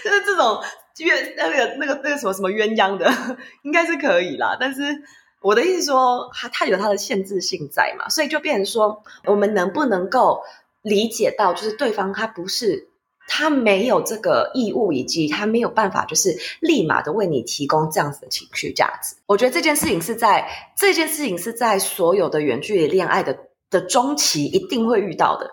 [0.03, 0.59] 就是这种
[0.97, 3.13] 鸳那个那个那个什么什么鸳鸯的，
[3.62, 4.57] 应该是可以啦。
[4.59, 5.03] 但是
[5.39, 10.41] 我的意思说，它它有它的限制性在嘛，所以就变成说，我们能不能够
[10.81, 12.89] 理解到，就是对方他不是。
[13.27, 19.15] 他没有这个义务，以及他没有办法，就是立马的为你提供这样子的情绪价值。
[19.25, 23.38] 我觉得这件事情是在这件事情是在所有的远距离恋爱的
[23.69, 25.49] 的中期一定会遇到的。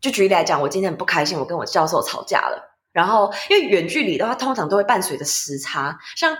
[0.00, 2.76] 就举例来讲，我今天很不开心，我跟我教授吵架了。
[2.92, 5.98] 然后因为远距离的话，通常都会伴随着时差。
[6.16, 6.36] 像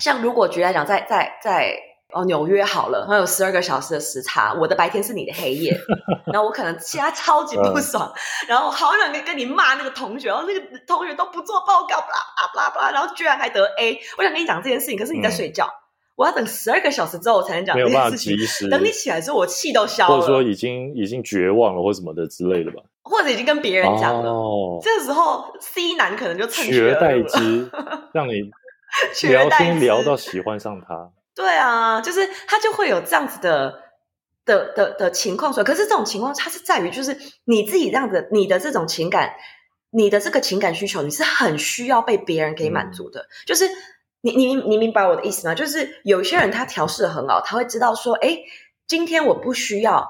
[0.00, 1.78] 像如果举例来讲，在在在。
[2.12, 5.76] 哦，纽约好了，它有十二个小时的时差，我的白天是你的黑夜，
[6.32, 8.12] 然后我可能其他超级不爽，
[8.48, 15.68] 然后好想跟跟你骂那个同学，然后那个同学都不做报告，巴拉巴拉巴拉，然后居然还得 A，我想跟你讲这件事情，可是你在睡觉，
[16.14, 27.68] 我要等十二个小时之后我才能讲这件事情，等你起来之后我气都消了，或者说已经已经绝望了或什么的之类的吧，或者已经跟别人讲了，这时候 C 男可能就趁学代之，
[28.14, 28.50] 让你
[29.28, 31.10] 聊天聊到喜欢上他。
[31.36, 33.82] 对啊，就是他就会有这样子的
[34.46, 39.34] 的的的情况，所以可是这种情况，它是在于就是你自己这样子，你的这种情感，
[39.90, 43.28] 你的这个情感需求，你是很需要被别人给满足的。
[43.44, 43.68] 就是
[44.22, 45.54] 你你你明白我的意思吗？
[45.54, 48.38] 就是有些人他调试的很好，他会知道说，哎，
[48.86, 50.08] 今天我不需要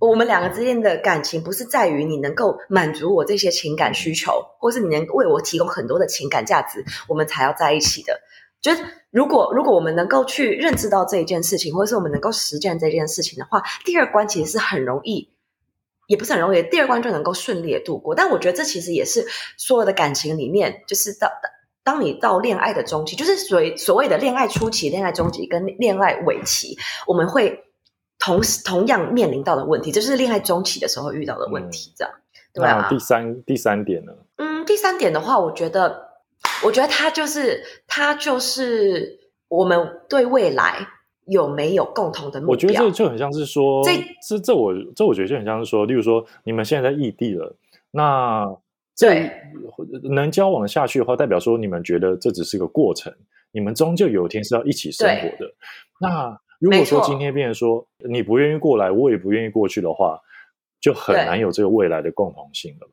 [0.00, 8.20] 我们两个之间的感情，不是在于你能够满足我这些情感需求，或是你能为我提供很多的情感价值，我们才要在一起的。
[8.62, 15.30] 就是如果如果我们能够去认知到这一件事情，或者是我们能够实践这件事情的话，第二关其实是很容易，
[16.06, 18.14] 也不是很容易，第二关就能够顺利的度过。
[18.14, 21.30] 但我觉得这其实也是所有的感情里面，就是到
[21.82, 27.64] 当你到恋爱的中期，就是所所谓的恋爱初期、恋爱中期跟恋爱尾期，我们会
[28.18, 32.12] 同时同样面临到的问题，就是恋爱中期的时候遇到的问题，这样
[32.52, 32.88] 对啊。
[32.90, 34.12] 第三第三点呢？
[34.36, 36.09] 嗯，第三点的话，我觉得。
[36.62, 39.18] 我觉得他就是，他就是
[39.48, 40.86] 我们对未来
[41.26, 42.52] 有没有共同的目标？
[42.52, 43.92] 我觉得这就很像是说，这
[44.26, 47.56] 这这我这我觉得就很像是说，例如说你们现在在异地了，
[47.90, 48.46] 那
[48.94, 49.30] 这
[50.02, 53.12] 能交往下去的话，代表说你们觉得这只是个过程，
[53.52, 55.54] 你们终究有一天是要一起生活的。
[56.00, 60.20] 那如果说今天变成说你不愿意过来，我也不愿意过去的话，
[60.80, 62.88] 就很难有这个未来的共同性了。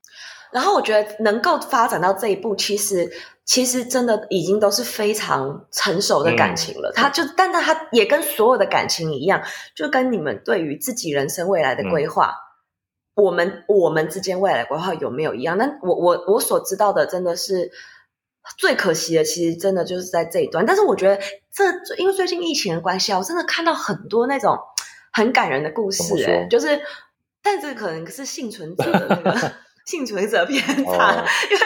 [0.52, 3.12] 然后我觉得能够发展到这一步，其实
[3.46, 6.92] 其实真的已经都是非常成熟的感情了。
[6.96, 9.44] 他就，但是他也跟所有的感情一样，
[9.76, 12.36] 就跟你们对于自己人生未来的规划，
[13.16, 15.58] 我们我们之间未来的规划有没有一样？
[15.58, 17.72] 那我我我所知道的，真的是
[18.58, 20.66] 最可惜的，其实真的就是在这一段。
[20.66, 21.22] 但是我觉得
[21.54, 21.66] 这
[21.98, 24.58] 因为最近疫情的关系啊，我真的看到很多那种
[25.12, 26.82] 很感人的故事，哎，就是，
[27.44, 29.52] 但这可能是幸存者的那个。
[29.88, 31.66] 幸存者偏差，因为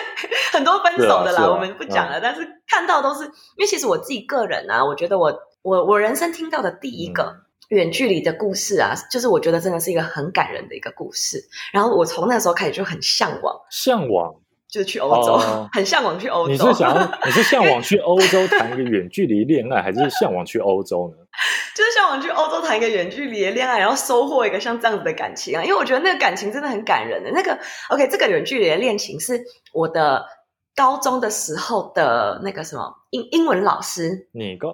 [0.54, 2.22] 很多分手的啦，我们不讲了。
[2.22, 3.32] 但是看到都是，因
[3.62, 7.36] 为其实我自己个人啊，我觉得我我我人生听到的第一个
[7.70, 11.44] 远距离的故事啊，就是我觉得真的是一个很感人的一个故事。
[11.74, 14.36] 然后我从那时候开始就很向往，向往。
[14.72, 15.38] 就是去欧洲，
[15.74, 16.52] 很向往去欧洲。
[16.52, 21.26] 你是想要，你是向往去欧洲谈一个远距离恋爱，还是向往去欧洲呢？
[21.76, 25.64] 就是向往去欧洲谈一个远距离的恋爱，然后收获一个像这样子的感情啊！
[25.64, 27.32] 因为我觉得那个感情真的很感人的。
[27.32, 30.26] 那个 OK，这个远距离的恋情是我的
[30.74, 34.30] 高中的时候的那个什么英英文老师。
[34.32, 34.70] 你高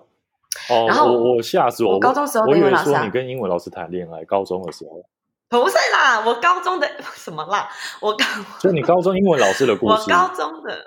[0.69, 1.93] 哦，然后我我吓死我！
[1.93, 5.03] 我高中时候我以为说你跟英文老师谈恋爱，高中的时候。
[5.49, 7.69] 不是啦，我高中的 什么啦？
[8.01, 8.25] 我高
[8.60, 10.03] 就你高中英文老师的故事。
[10.12, 10.77] 我高中的，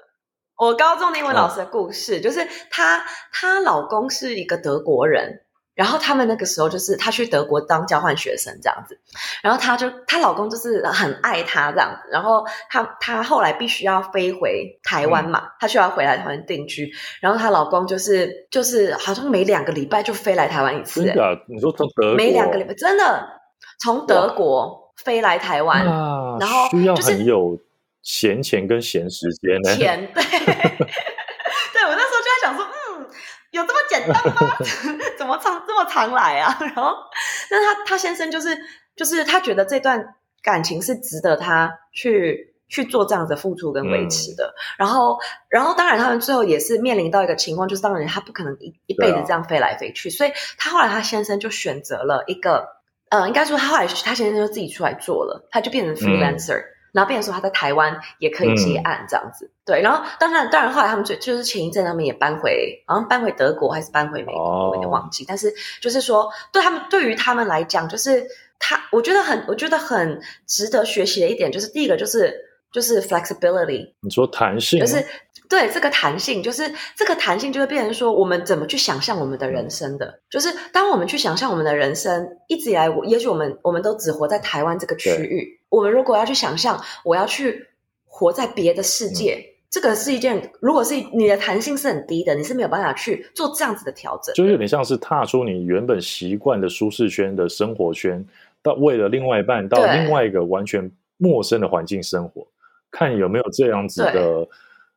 [0.58, 5.40] 我高中的英文老师的故事，就是她她老公是一个德国人，
[5.74, 9.00] 然后他们那个时候就是她去德国当交换学生这样子，
[9.42, 16.92] 然后她就她老公就是很爱她这样子，然后她她后来必须要飞回台湾嘛，她需要回来台湾定居，
[17.22, 21.38] 然后她老公就是就是好像每两个礼拜就飞来台湾一次，真的？
[21.48, 23.39] 你说从德每两个礼拜真的？
[23.80, 25.84] 从德国飞来台湾，
[26.38, 27.58] 然后需要很有
[28.02, 29.76] 闲钱跟闲时间呢。
[29.76, 33.06] 钱对， 对我那时候就在想说，嗯，
[33.50, 34.56] 有这么简单吗？
[35.18, 36.56] 怎么长这么常来啊？
[36.60, 36.94] 然后，
[37.50, 38.56] 但是他他先生就是
[38.96, 44.54] 就是他觉得这段感情是值得他去去做这样的付出跟维持的。
[44.78, 45.18] 然后，
[45.48, 52.68] 然后当然他们最后也是面临到一个情况，就是当然他不可能一一辈子这样飞来飞去，所以他后来他先生就选择了一个，
[53.10, 56.64] 呃，应该说他后来他现在就自己出来做了，他就变成 freelancer。
[56.92, 59.80] 然后变成说他在台湾也可以接案这样子，对。
[59.80, 65.24] 然后当然，当然后来他们就就是前一阵他们也搬回，好像搬回德国还是搬回美国，我有点忘记。
[65.24, 68.26] 但是就是说，对他们对于他们来讲，就是
[68.58, 73.92] 他我觉得很我觉得很值得学习的一点，就是第一个就是就是 flexibility。
[74.00, 75.04] 你说弹性，就是
[75.48, 80.20] 对这个弹性，就是这个弹性就会变成说，我们怎么去想象我们的人生的？
[80.30, 85.60] 就是当我们去想象我们的人生，一直以来，我也许我们我们都只活在台湾这个区域。
[85.68, 87.66] 我们如果要去想象，我要去
[88.06, 98.24] 活在别的世界，这个是一件，如果是你的弹性是很低的，你是没有办法去做这样子的调整，就有点像是踏出你原本习惯的舒适圈的生活圈，
[98.62, 102.46] 到为了另外一半到另外一个完全陌生的环境生活，
[102.90, 104.48] 看有没有这样子的，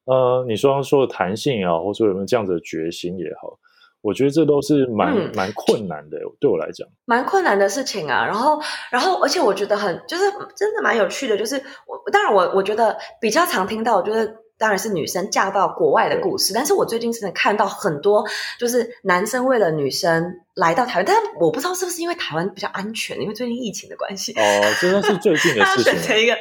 [0.05, 3.59] 呃，你说说的弹性啊，或者说有没有这样子的决心也好。
[4.01, 8.25] 我觉得这都是蛮蛮困难的，对我来讲，蛮困难的事情啊。
[8.25, 10.25] 然后，然后，而且我觉得很就是
[10.57, 11.55] 真的蛮有趣的，就是
[11.87, 16.53] 我当然我我觉得比较常听到，我觉得当然是女生嫁到国外的故事。
[16.53, 18.25] 但是我最近真的看到很多，
[18.59, 24.33] 就是男生为了女生来到台湾，但我不知道是不是因为台湾比较安全，因为最近疫情的关系。
[24.33, 24.41] 哦，
[24.81, 26.35] 真的是最近的 事情。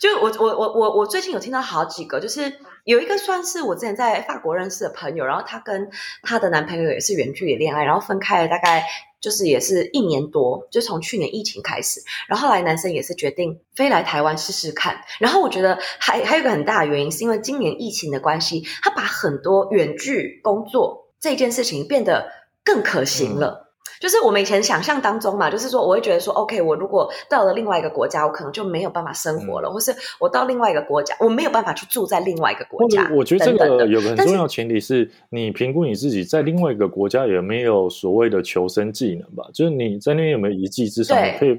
[0.00, 2.52] 就我我我我我最近有听到好几个，就是
[2.84, 5.90] 有一个算是我之前在法国认识的朋友，然后她跟
[6.22, 8.84] 她的男朋友也是远距离恋爱，然后分开了大概
[9.20, 22.30] 就是也是一年多，就从去年疫情开始，然后后来男生也是决定飞来台湾试试看，然后我觉得还还有一个很大的原因是因为今年疫情的关系，他把很多远距工作这件事情变得
[22.64, 23.67] 更可行了。
[24.00, 33.10] 就是我们以前想象当中嘛，就是说我会觉得说，OK，我如果到了另外一个国家，我可能就没有办法生活了，或是我到另外一个国家，我没有办法去住在另外一个国家。
[33.14, 41.58] 我觉得这个有个很重要前提是你评估你自己在另外一个国家有没有所谓的求生技能吧，就是你在那边有没有一技之长，可以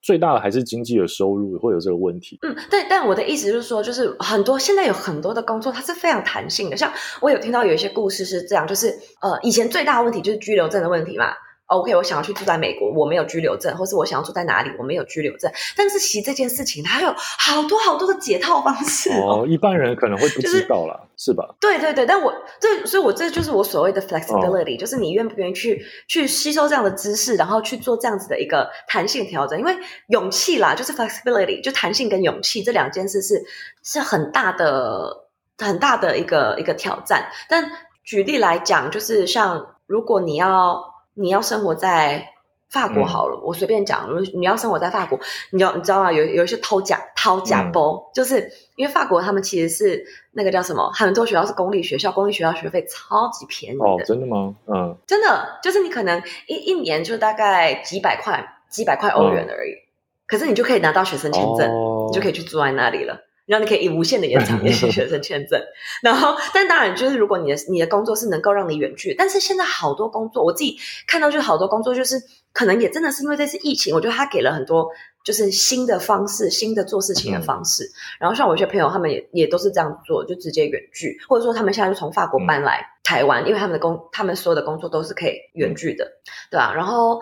[0.00, 2.38] 最大的还是经济的收入会有这个问题。
[2.40, 8.88] 嗯，对，但我的意思就是说，就是很多现在有很多的工作它是非常弹性的，像我有听到有一些故事是这样，就是
[9.20, 11.26] 呃，以前最大的问题就是居留证的问题嘛。
[11.66, 15.50] OK，我想要去住在美国，我没有居留证，或是我想要住在哪里，我没有居留证。
[15.76, 19.44] 但是其实这件事情，它有好多好多的解套方式哦。
[19.48, 21.56] 一般人可能会不知道啦，是吧？
[21.58, 29.58] 对对对，但我这，所以我这就是我所谓的 flexibility，就是你愿不愿意去去吸收这样的知识，然后去做这样子的一个弹性调整。
[29.58, 29.76] 因为
[30.06, 33.44] 勇气啦，就是 flexibility，就弹性跟勇气这两件事是
[33.82, 35.26] 是很大的
[35.58, 37.28] 很大的一个一个挑战。
[37.48, 37.72] 但
[38.04, 40.94] 举例来讲，就是像如果你要。
[41.18, 42.28] 你要生活在
[42.68, 45.18] 法国好了，我随便讲，如你要生活在法国，
[45.50, 46.12] 你要你知道吗？
[46.12, 54.54] 有有一些偷假掏假包，就是因为法国他们其实是那个叫什么，很多学校是公立学校，公立学校学费超级便宜的，真的吗？
[54.66, 59.72] 嗯，真的，就是你可能一一年就大概几百块，几百块欧元而已，
[60.26, 61.70] 可是你就可以拿到学生签证，
[62.08, 63.25] 你就可以去住在那里了。
[63.46, 65.60] 然后你可以以无限的延长 你的学生签证，
[66.02, 72.20] 然后，但当然就是如果你的你的工作是能够让你远距，但是现在好多工作，我自己看到就是好多工作就是
[72.52, 74.88] 可能也真的是因为这次疫情，我觉得他给了很多
[75.24, 77.84] 就是新的方式，新的做事情的方式。
[78.18, 86.04] 然后像我一些朋友，他们也也都是这样做，就直接远距，或者说他们现在就从法国搬来台湾，因为他们的工，他们所有的工作都是可以远距的，
[86.50, 86.72] 对吧？
[86.74, 87.20] 然后。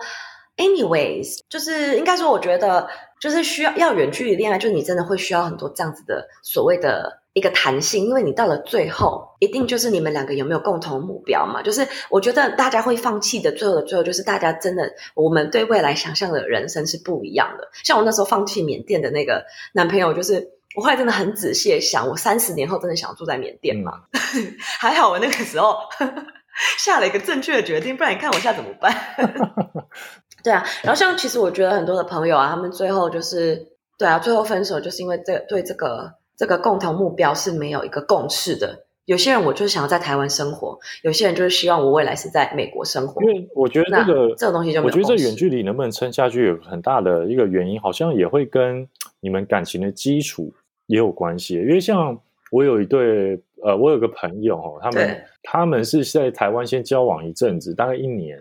[0.57, 2.87] Anyways，就是应该说，我觉得
[3.19, 11.61] 就是需要要远距离恋爱，就是你真的会需要很多这样子的所谓的一个弹性，因为你到了最后，一定就是你们两个有没有共同目标嘛？
[11.61, 17.67] 就是我觉得大家会放弃的，最后的最后，就是大家真的我们对未来想象的人生是不一样的。
[17.83, 23.91] 像我那时候放弃缅甸的那个男朋友，就是我后来真的很仔细的想，我三十年后真的想住在缅甸吗？
[24.79, 25.79] 还好我那个时候
[26.79, 28.95] 下了一个正确的决定，不然你看我现在怎么办？
[30.45, 38.85] 对啊，然后像其实我觉得很多的朋友啊，他们最后就是对啊，最后分手就是因为这对这个这个共同目标是没有一个共识的。
[39.05, 43.23] 有些人我就是想要在台湾生活，有些人就是希望我未来是在美国生活。
[43.23, 48.87] 因为我觉得这个这个东西就我觉得这远距离能不能撑下去，有很大的一个原因，好像也会跟
[49.19, 50.53] 你们感情的基础
[50.85, 51.55] 也有关系。
[51.55, 52.15] 因为像
[52.51, 58.39] 我有一对呃，我有个朋友哦，他们他们是在台湾先交往一阵子，大概一年。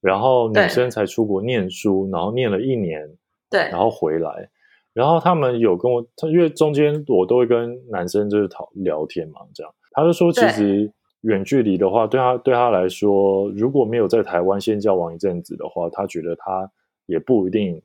[0.00, 3.08] 然后女生才出国念书，然后念了一年，
[3.50, 4.48] 对，然后回来，
[4.92, 10.90] 然后他们有跟我，他因为中间我都会跟男生就是讨聊天嘛，这样，他就说其实
[11.22, 16.70] 远距离的话，对他对他来说，如果没有在台湾先交往一阵子的话，他觉得他
[17.06, 17.80] 也不一定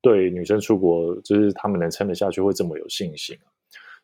[0.00, 3.36] 对女生出国，就是他们能撑得下去，会这么有信心。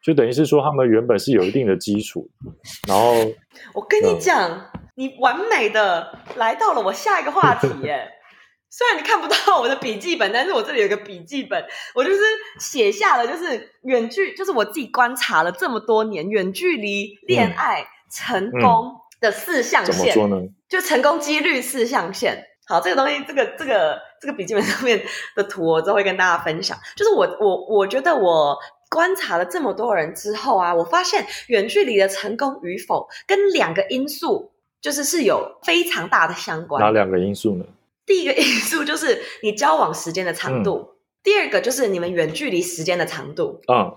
[0.02, 2.28] 就等于是说，他们原本是有一定的基础，
[2.86, 3.12] 然后
[3.74, 4.50] 我跟你讲，
[4.95, 8.11] 你完美的来到了我下一个话题耶。
[8.70, 11.64] 虽然你看不到我的笔记本，但是我这里有个笔记本，
[11.95, 12.18] 我就是
[12.59, 19.95] 写下了，就是远距，就是我自己观察了这么多年远距离恋爱成功的四象限。
[19.95, 20.49] 怎么说呢？
[20.68, 22.45] 就成功几率四象限。
[22.66, 25.01] 好，这个东西，这个这个这个笔记本上面
[25.36, 26.76] 的图，我都会跟大家分享。
[26.97, 28.59] 就是我我我觉得我
[28.90, 34.51] 观察了这么多人之后啊，我发现远距离的成功与否跟两个因素，
[34.85, 36.78] 就是是有非常大的相关。
[36.78, 37.64] 哪两个因素呢？
[38.05, 43.62] 第一个因素就是你交往时间的长度，第二个就是你们远距离时间的长度。
[43.66, 43.97] 嗯，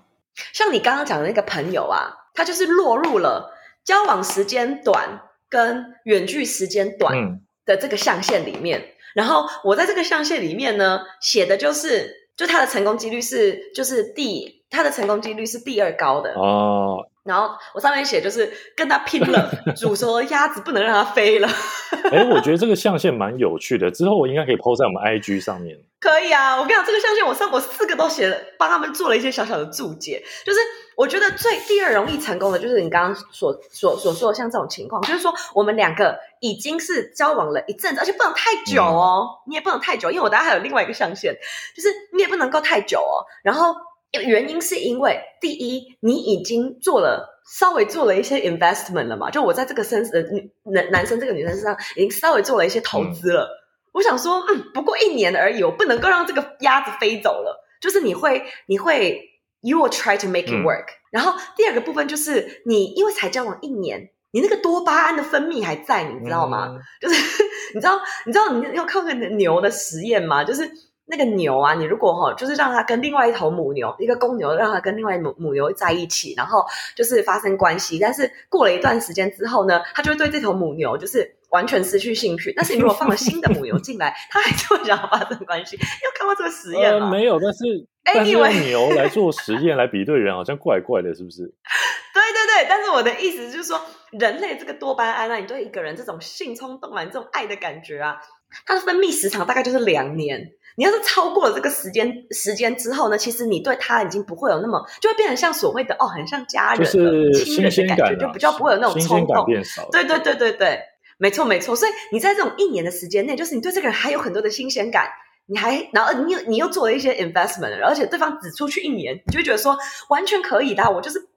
[0.54, 8.94] 像你刚刚讲的那个朋友啊，他就是落入了交往时间短跟远距时间短的这个象限里面。
[9.14, 17.08] 然后我在这个象限里面呢，写的就是，就他的成功几率是，就是第他的成功几率是第二高的哦。
[17.24, 21.50] 然后我上面写就是跟他拼了，煮熟的鸭子不能让它飞了。
[22.10, 25.78] 哎，我觉得这个象限蛮有趣的，之后我应该可以 PO 在我们 IG 上面。
[26.00, 30.24] 可以啊，我跟你讲，这个象限我上我四个都写了，帮他们做了一些小小的注解。
[30.46, 30.60] 就是
[30.96, 41.36] 我觉得最第二容易成功的，就是你刚刚所所所说的像这种情况，就是说我们两个已经是交往了一阵子，而且不能太久哦，你也不能太久，因为我大家还有另外一个象限，
[41.76, 43.76] 就是你也不能够太久哦，然后。
[44.12, 49.30] 原因是因为第一，你已经做了稍微做了一些 investment 了嘛？
[49.30, 53.50] 就我在这个身的女男男生这个女生身上已经稍微做了一些投资了。
[53.94, 57.64] 我想说，嗯，不过一年而已，我不能够让这个鸭子飞走了。
[57.82, 59.22] 就是你会，你会
[59.62, 60.88] ，you will try to make it work。
[61.12, 66.78] 然后第二个部分就是你因为才交往一年，你那个多巴胺的分泌还在，你知道吗？
[67.02, 67.44] 就是
[67.76, 70.44] 你知道，你知道你要看过牛的实验吗？
[70.44, 70.70] 就是。
[71.10, 77.98] 那个牛啊，你如果哈，就是让它跟另外一头母牛，一个公牛，让它跟另外母母牛在一起，然后就是发生关系。
[77.98, 82.52] 但是过了一段时间之后呢，它就会对这头母牛就是完全失去兴趣。
[82.54, 85.78] 但是你如果放了新的母牛进来，它还是会想要发生关系。
[85.78, 87.10] 有看过这个实验吗？
[87.10, 91.44] 没有，但是 但是用牛来做实验来比对人，好像怪怪的，是不是？
[92.14, 93.80] 对对对，但是我的意思就是说，
[94.12, 98.18] 人类这个多巴胺啊，你对一个人这种性冲动啊，你这种爱的感觉啊，
[98.66, 100.52] 它的分泌时长大概就是两年。
[100.80, 106.86] 你要是超过了这个时间时间之后呢，其实你对他已经不会有那么，就会变成像所谓的哦，很像家人、
[107.34, 109.44] 亲人的感觉，就比较不会有那种冲动。
[109.92, 110.80] 对对对对对，
[111.18, 111.76] 没错没错。
[111.76, 115.10] 所以你在这种一年的时间内，就是你对这个人还有很多的新鲜感，
[115.48, 121.28] 你还然后你又你又做了一些 investment，而且对方只出去一年，你就会觉得说完全可以的，我就是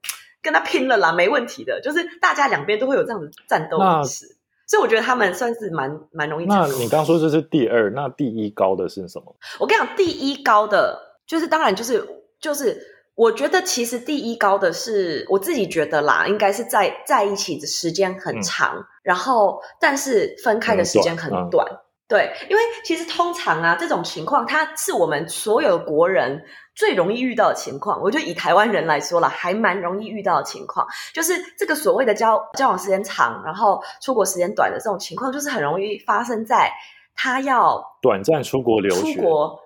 [0.43, 4.37] 跟他拼了啦，没问题的，就是大家两边都会有这样的战斗意识。
[4.71, 6.47] 所以我觉得他们算是蛮蛮容易。
[6.47, 9.35] 那你刚说这是第二，那第一高的是什么？
[9.59, 10.97] 我跟你讲，第一高的
[11.27, 12.07] 就是当然就是
[12.41, 12.81] 就是，
[13.17, 21.67] 我觉得其实第一高的是我自己觉得啦，应该是在在一起的时间很长，然后但是分开的时间很短。
[22.11, 26.43] 对，因为其实通常啊，这种情况它是我们所有国人
[26.75, 28.03] 最容易遇到的情况。
[28.03, 36.73] 我觉得以台湾人来说了，还蛮容易遇到的情况，就是这个所谓的交交往时间长，然后出国时间短的这种情况，就是很容易发生在
[37.15, 39.21] 他要短暂出国留学。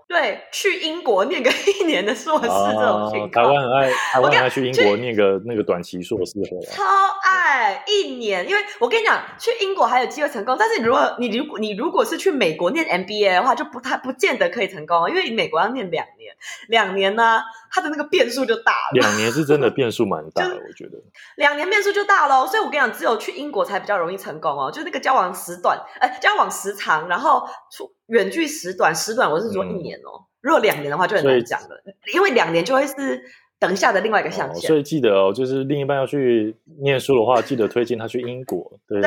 [0.07, 6.85] 对，去英国念个一年的硕士这种情况，台湾很爱，台湾爱去英国念个那个短期硕士回来，超
[7.25, 8.49] 爱一年。
[8.49, 16.35] 因为我跟你讲，去英国还有机会成功，但是如果你如果你如果是去美国念 MBA 的话，就不太不见得可以成功，因为美国要念两年，
[16.69, 18.91] 两年呢，它的那个变数就大了。
[18.93, 20.99] 两年是真的变数蛮大的， 我觉得。
[21.37, 27.91] 两年变数就大了，所以我跟你讲，只有去英国才比较容易成功哦，就是那个交往时短，哎，交往时长，然后出。
[28.07, 30.25] 远距时短，时短我是说一年哦。
[30.41, 31.83] 如果两年的话就很难讲了，
[32.13, 33.23] 因为两年就会是
[33.59, 34.69] 等下的另外一个象限。
[34.69, 38.79] 所以记得哦，就是另一半要去念书的话，记得推荐他去英国。
[38.87, 39.01] 对，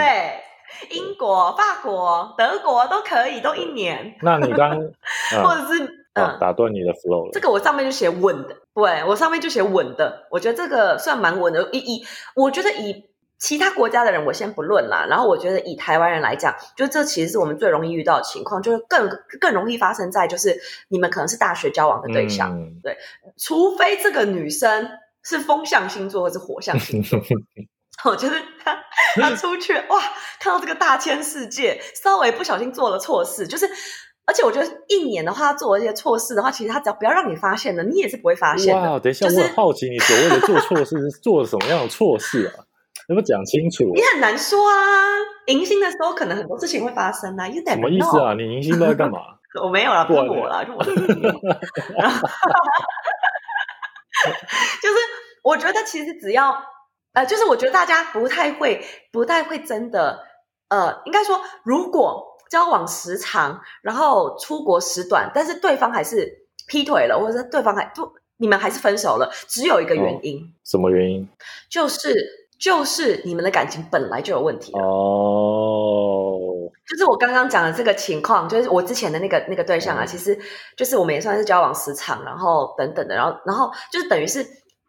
[0.89, 4.15] 英国、法国、德国都可以，都一年。
[4.21, 4.71] 那你刚
[5.43, 5.83] 或者是
[6.13, 7.29] 嗯，打断你的 flow 了。
[7.33, 11.69] 这个我上面就写稳的，对我上面就写稳的，我觉得这个算蛮稳的。
[11.71, 13.05] 以以，我觉得以。
[13.39, 19.09] 其他国家的人我先不论啦，然后我觉得以台湾人来讲，就这其实是我们最容易遇到的情况，就是更
[19.39, 20.59] 更容易发生在就是
[20.89, 22.97] 你们可能是大学交往的对象，对，
[23.37, 24.89] 除非这个女生
[25.23, 27.19] 是风象星座或是火象星座，
[28.05, 28.79] 我觉得她
[29.15, 29.99] 她出去哇，
[30.39, 33.69] 看到这个大千世界，稍微不小心做了错事，就是
[34.25, 42.65] 而且我觉得一年的话做一些错事的话，其实他只要不要让你发现了，你也是不会发现哇，等一下，我很好奇你所谓的做错事是做了什么样的错事啊？
[43.07, 43.85] 能不能讲清楚？
[43.95, 44.75] 你很难说啊！
[45.47, 48.33] 迎新的时候可能很多事情会发生啊，什么意思啊？
[48.33, 49.19] 你迎新都在干嘛？
[49.63, 50.83] 我没有了，不是我了，就我。
[54.81, 54.95] 就是
[55.43, 56.57] 我觉得其实只要
[57.13, 60.19] 呃，就是我觉得大家不太会，不太会真的
[60.69, 71.29] 呃，应该说，如果交往时长，然后出国时短，但是对方还是劈腿了，或者是对方还不，你们还是分手了，只有一个原因，什么原因？
[71.69, 76.69] 就是就是你们的感情本来就有问题哦。
[76.87, 80.37] 就是我刚刚讲的这个情况，就是我之前的那个那个对象啊，其实
[80.75, 84.45] 就是我们也算是交往时长，然后等等的，然后然后就是等于是。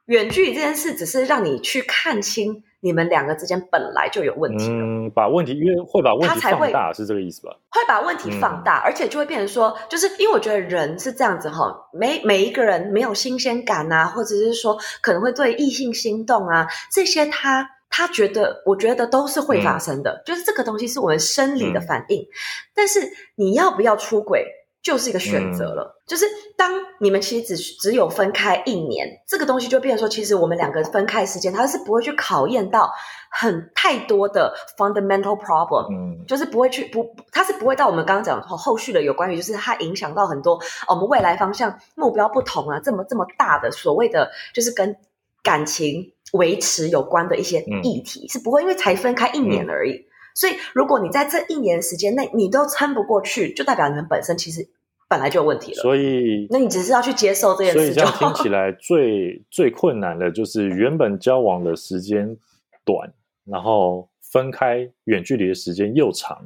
[0.09, 7.55] 远距离这件事只是让你去看清你们两个之间本来就有问题嗯，把问题因为会把问题放大，是这个意思吧？
[7.71, 22.27] 会把问题放大，而且就会变成说，就是因为我觉得人是这样子哈，每每一个人没有新鲜感啊，或者是说可能会对异性心动啊，这些他他觉得，我觉得都是会发生的，就是这个东西是我们生理的反应。
[22.75, 23.01] 但是
[23.35, 24.47] 你要不要出轨？
[24.83, 26.25] 就是一个选择了，就是
[26.57, 32.91] 当你们其实只只有分开一年，这个东西就变成说，其实我们两个分开时间，它是不会去考验到
[33.31, 44.97] 很太多的 fundamental problem，嗯，就是不会去不，它是不会到我们刚刚讲后后续的有关于，就是它影响到很多我们未来方向目标不同啊，这么这么大的所谓的就是跟
[45.43, 50.08] 感情维持有关的一些议题，是不会因为才分开一年而已。
[50.39, 54.69] 所以如果你在这一年时间内你都撑不过去就代表你们本身其实
[55.09, 55.83] 本来就有问题了。
[55.83, 62.37] 所以那你只是要去接受这件事 所以这样听起来最最困难的就是原本交往的时间
[62.85, 63.13] 短
[63.45, 66.39] 然后分开远距离的时间又长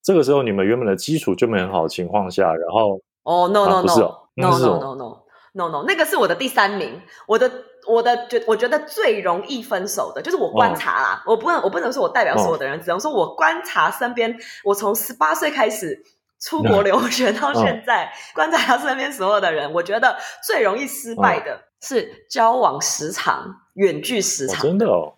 [0.00, 5.22] 这个时候你们原本的基础就没很好的情况下然后哦 no no no no no no
[5.54, 7.50] no no 那个是我的第三名我的
[7.86, 11.22] 我的觉，我觉得最容易分手的，就是我观察啦。
[11.26, 16.02] 我不能，我不能说我代表所有的人，只能说我观察身边，我从十八岁开始
[16.40, 20.16] 出国留学到现在，观察他身边所有的人，我觉得
[20.46, 24.62] 最容易失败的是交往时长、远距时长。
[24.62, 25.14] 真的哦，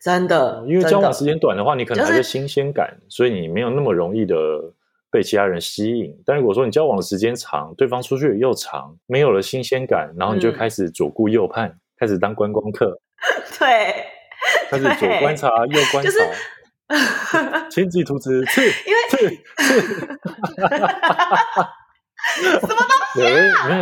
[0.00, 4.36] 真的，因为交往时间短的话，你可能还是新鲜感，所以你没有那么容易的
[5.10, 6.16] 被其他人吸引。
[6.24, 11.78] 但如果说你交往的时间长，对方出去又长，没有了新鲜感，然后你就开始左顾右盼。
[12.02, 12.98] 开始当观光客，
[13.60, 14.06] 对，
[14.68, 16.10] 开始左观察右观察，
[17.70, 19.28] 亲自图纸，去，因为是，
[22.58, 23.68] 什么东西啊？
[23.68, 23.78] 没有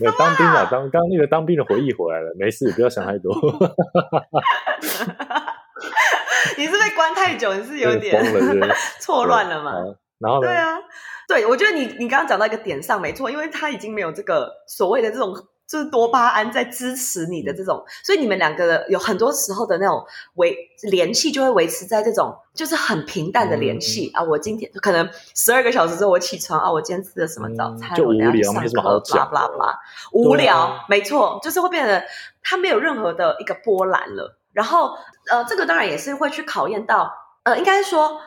[0.00, 3.32] 没有当兵啊，当刚那个当兵的回忆回来了，没事，不要想太多。
[6.56, 8.20] 你是被关太久，你是有点
[8.98, 9.74] 错乱了嘛？
[10.18, 10.76] 然后对啊，
[11.28, 15.32] 对我觉得你你刚刚讲到一个点上没错，因为他已经没有这个所谓的这种。
[15.68, 20.06] 就是多巴胺在支持你的这种，所以你们两个有很多时候的那种
[20.36, 24.22] 维联系就会维持在这种就是很平淡的联系啊。
[24.22, 27.94] 我今天可能十二个小时之后我起床啊，我今天吃了什么早餐？
[27.94, 29.28] 就无聊，没什么好讲。
[29.28, 29.76] blah blah
[30.12, 32.02] 无聊，没错，就是会变得
[32.42, 34.38] 它没有任何的一个波澜了。
[34.54, 34.96] 然后
[35.30, 37.12] 呃，这个当然也是会去考验到
[37.42, 38.20] 呃，应该说。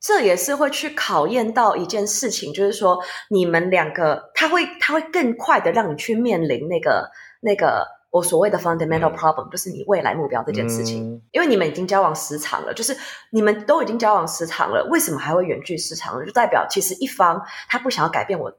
[0.00, 11.20] 这也是会去考验到一件事情，就是说你们两个，他会他会更快的让你去面临那个那个我所谓的 fundamental problem，就是你未来目标这件事情。
[11.32, 12.96] 因为你们已经交往时长了，就是
[13.30, 16.24] 你们都已经交往时长了，为什么还会远距时长？
[16.24, 18.56] 就代表其实一方他不想要改变我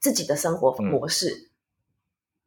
[0.00, 1.50] 自己的生活模式，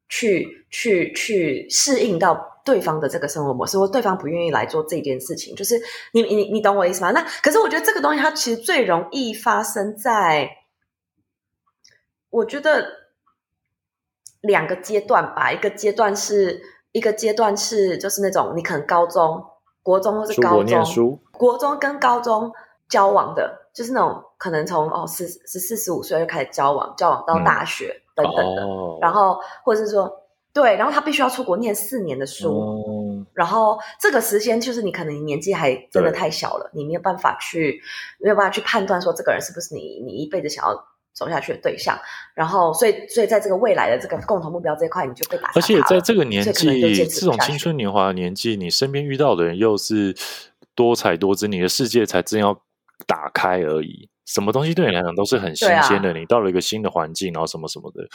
[0.09, 2.51] 去去去适应到。
[2.64, 5.80] 对方的这个生活模式，或对方不愿意来做这件事情，就是
[6.14, 7.12] 你你你懂我意思吗？
[7.12, 10.49] 那可是我觉得这个东西它其实最容易发生在，
[12.30, 12.86] 我觉得
[14.41, 15.51] 两个阶段吧。
[15.51, 19.43] 一个阶段是一个阶段是就是那种你可能高中、
[19.82, 22.51] 国中或是高中，国中跟高中
[22.88, 28.68] 交往的，就是那种可能从哦十十四十五岁就开始交往，交往到大学等等的，
[29.01, 30.20] 然后或者是说。
[30.54, 37.82] 对，然后他必须要出国念四年的书，然后这个时间就是你可能年纪还真的太小了，你没有办法去
[38.20, 40.76] 没有办法去判断说这个人是不是你你一辈子想要
[41.14, 41.97] 走下去的对象，
[42.34, 45.52] 然后所以所以在这个未来的这个共同目标这一块，你就被打。
[45.56, 50.14] 而且在这个年纪，这种青春年华的年纪，你身边遇到的人又是
[50.76, 52.62] 多彩多姿，你的世界才正要
[53.08, 56.12] 打开而已，什么东西对你来讲都是很新鲜的。
[56.12, 58.06] 你到了一个新的环境，然后什么什么的。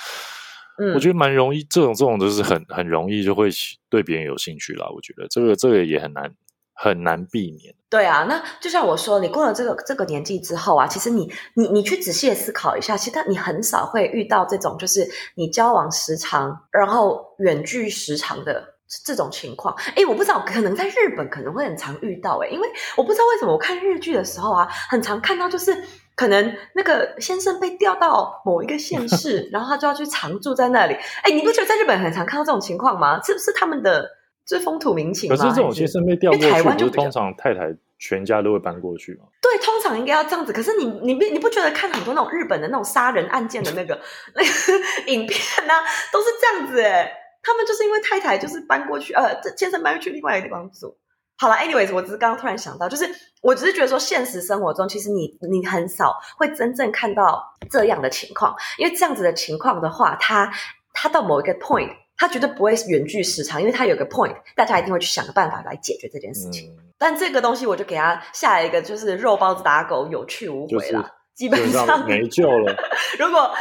[0.94, 3.48] 我觉得蛮容易，这种这种就是很很容易就会
[3.88, 4.86] 对别人有兴趣啦。
[4.94, 6.30] 我觉得这个这个也很难
[6.74, 7.74] 很难避免。
[7.88, 18.74] 对啊，那就像我说，你过了这个这个年纪之后啊，其实你你你去仔细的思考一下，其实你很少会遇到这种就是你交往时长，然后远距时长的
[19.04, 19.74] 这种情况。
[19.94, 25.72] 哎，我不知道，可能在日本可能会很常遇到哎，因为我不知道为什么我看日剧的时候啊，很常看到就是
[26.16, 30.94] 可能那个先生被调到某一个县市， 然后他就要去常住在那里。
[31.22, 33.20] 哎，你不觉得在日本很常看到这种情况吗？
[33.22, 34.10] 是不是他们的
[34.44, 35.28] 这风土民情？
[35.28, 39.26] 可是这种先生被调过去，台湾就通常太太全家都会搬过去嘛？
[39.42, 40.52] 对，通常应该要这样子。
[40.52, 44.00] 可是你你不你不觉得看很多那种日本的那种杀人案件的那个
[44.34, 45.38] 那 个影片
[45.68, 45.74] 呢，
[46.10, 47.12] 都是这样子哎？
[47.42, 50.96] 他们就是因为太太就是搬过去，呃，这先生搬去另外一个地方住。
[51.38, 53.06] 好了，anyways，我只是刚刚突然想到，就是
[53.42, 60.50] 我只是觉得说，现实生活中其实你你很少会真正看到这样的情况，因为这样子的情况的话，他
[60.94, 66.74] 他到某一个 point，他绝对不会远距时长，因为他有个 point，大家一定会去想个办法来解决这件事情。
[66.96, 72.74] 但这个东西我就给他下一个，就是肉包子打狗，有去无回了，基本上没救了。
[73.20, 73.54] 如果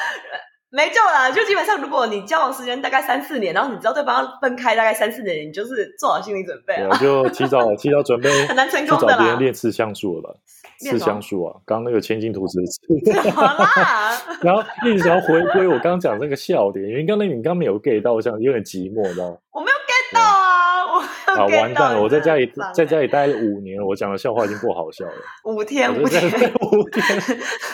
[0.76, 9.14] 没救了，就基本上，如果你交往时间大概三四年，然后你知道对方要分开大概三四年，你就是做好心理准备了，就提早 提早准备，很难成功的啦。
[9.14, 10.36] 找别人练刺香术了吧？
[10.80, 12.82] 刺香术啊，刚那个千金图纸刺，
[14.44, 19.38] 然后一直想要回归我刚刚讲那个笑点，因为刚才你刚没有 get 到，我想有点寂寞，知道吗？
[19.54, 21.00] 我没有 get 到啊，我
[21.38, 22.02] 好完蛋了！
[22.02, 25.14] 我在家里在家里待了五年，我讲的笑话已经不好笑了。
[25.46, 27.06] 五天，五天，五天，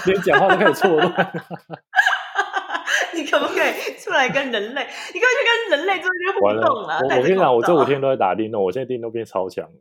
[0.05, 1.31] 连讲话都开始错乱。
[3.15, 4.81] 你可不可以出来跟人类？
[5.13, 6.99] 你可以去跟人类做一些互动啊！
[7.01, 9.67] 我我跟你讲，我这五天都在打电动，我现在电动变超强。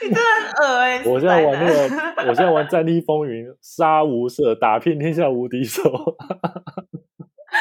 [0.00, 1.02] 你真的很恶哎！
[1.04, 1.82] 我现在玩那个，
[2.28, 5.82] 我现在玩《战地风云》，杀无赦，打遍天下无敌手。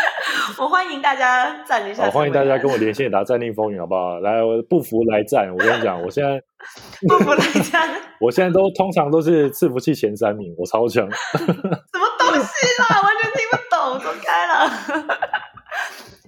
[0.59, 4.19] 我欢迎大家站一下，欢迎大家跟我连线打《战定风云》，好不好？
[4.19, 5.49] 来，不服来战！
[5.51, 6.41] 我跟你讲，我现在
[7.07, 7.89] 不服来战，
[8.19, 11.09] 我现在都通常都是伺服器前三名，我超强。
[11.11, 13.01] 什么东西啦？
[13.01, 14.69] 完全听不懂，走开了。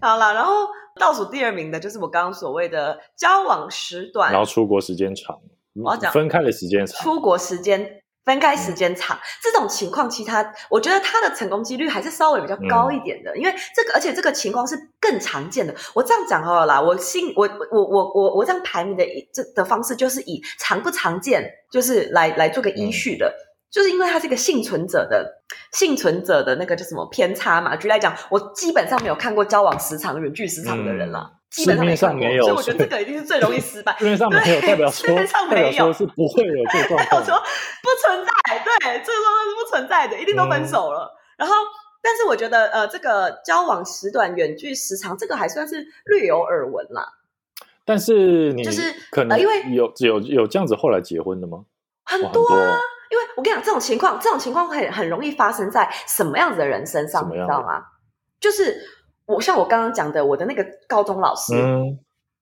[0.01, 0.67] 好了，然后
[0.99, 5.37] 倒数第二名的就是我刚刚所谓的交往时短，然后出国时间长。
[5.75, 8.01] 我要讲分开的时间长，出国时间。
[8.29, 15.73] 分开时间长这种情况，其他我觉得他的成功几率还是稍微比较高一点的，因为这个而且这个情况是更常见的。
[15.95, 19.03] 我这样讲好了啦，我信我我我我我这样排名的
[19.33, 23.33] 这的方式就是以常不常见就是来来做个依序的，
[23.71, 27.75] 就是因为他是一个幸存者的幸存者的那个叫什么偏差嘛。
[27.75, 31.38] 举例来讲，我基本上没有看过交往时长远距时长的人了。
[31.51, 33.95] 市面上没有，所以我觉得这个一定是最容易失败。
[33.99, 35.09] 市面上没有代表说，
[35.49, 37.35] 没有是不会有这状况， 说
[37.81, 41.11] 不存在，对，这个状况是不存在的，一定都分手了。
[41.37, 41.55] 然后，
[42.01, 47.13] 但是我觉得，呃，这个交往时短、远距时长，这个还算是略有耳闻啦。
[47.83, 51.65] 但是你就是可能因为有有有这样子后来结婚的吗？
[52.05, 52.77] 很多啊，
[53.09, 57.83] 因为我跟你讲，这种情况，这种情况很很容易发生在什么样子的人身上，你知道吗？
[58.39, 58.79] 就是
[59.29, 61.53] 我像我刚刚讲的，我的那个高中老师。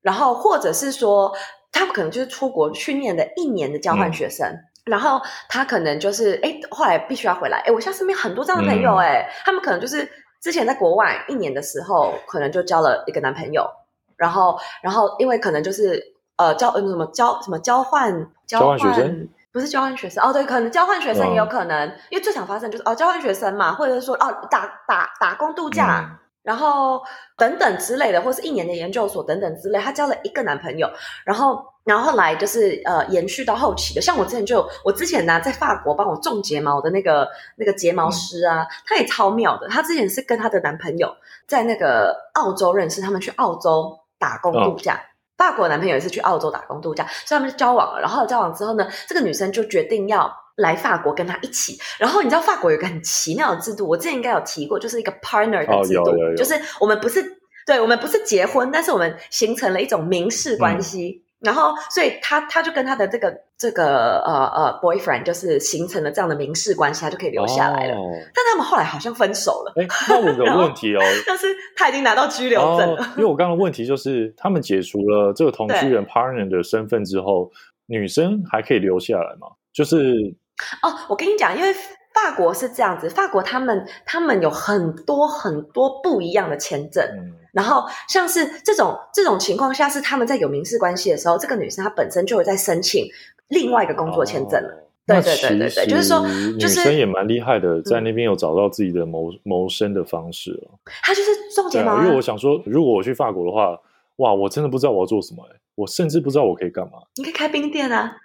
[0.01, 1.33] 然后，或者是说，
[1.69, 4.47] 他们可能就是出国去念的一年的交换学生，
[4.85, 5.19] 然后
[5.49, 7.57] 他可能就是，哎，后来必须要回来。
[7.65, 10.07] 哎，我现在身边很多这样的朋友，哎，他们可能就是
[10.39, 13.67] 之前在国外一年的时候，可能就交了一个男朋友，
[14.15, 16.01] 然后，然后因为可能就是
[16.37, 26.17] 呃交什么交什么交换交换学生，不是交换学生哦，对，可能交换学生也有可能，因为最常发生就是哦交换学生嘛，或者是说哦打打打工度假。
[26.47, 27.01] 然后
[27.35, 30.89] 等等之类的，或是一年的研究所等等之类，她交了一个男朋友，
[31.25, 37.27] 然后然后来就是呃延续到后期的，像我之前就我之前呢在法国帮我种睫毛的那个
[37.57, 41.13] 那个睫毛师啊，他也超妙的，她之前是跟她的男朋友
[41.45, 44.97] 在那个澳洲认识，他们去澳洲打工度假，
[45.37, 50.33] 法国男朋友也是去澳洲打工度假，所以他们就交往了，然后交往之后呢，这个女生就决定要。
[50.57, 57.23] 来法国跟他一起，然后你知道法国有个很奇妙的制度，我之前应该有提过，就是一个 partner 的制度，就是我们不是
[57.65, 67.95] 对我们不是结婚，但是我们形成了一种民事关系，然后所以他他就跟他的这个这个呃呃 boyfriend 就是形成了这样的民事关系，他就可以留下来了。
[68.33, 69.73] 但他们后来好像分手了。
[69.75, 71.45] 哎，那我有个问题哦， 但是
[71.75, 73.13] 他已经拿到居留证了。
[73.17, 77.51] 因为我刚刚问题就是，他们解除了这个同居人 partner 的身份之后，
[77.85, 79.47] 女生还可以留下来吗？
[79.71, 80.35] 就是。
[80.81, 87.03] 哦，我跟你讲，因为法国是这样子，法国他们他们有很多很多不一样的签证，
[87.51, 93.05] 然后像是这种这种情况下，是他们在有民事关系的时候，这个女生她本身就有在申请
[93.49, 94.83] 另外一个工作签证了。
[95.05, 100.71] 对对对对对，就是说，女生也蛮厉害的，在那边有找到自己的谋谋生的方式了。
[101.01, 102.03] 她就是重睫毛。
[102.03, 103.79] 因为我想说，如果我去法国的话，
[104.17, 106.99] 哇，我真的不知道我要做什么，我甚至不知道我可以干嘛。
[107.15, 108.17] 你可以开冰店啊。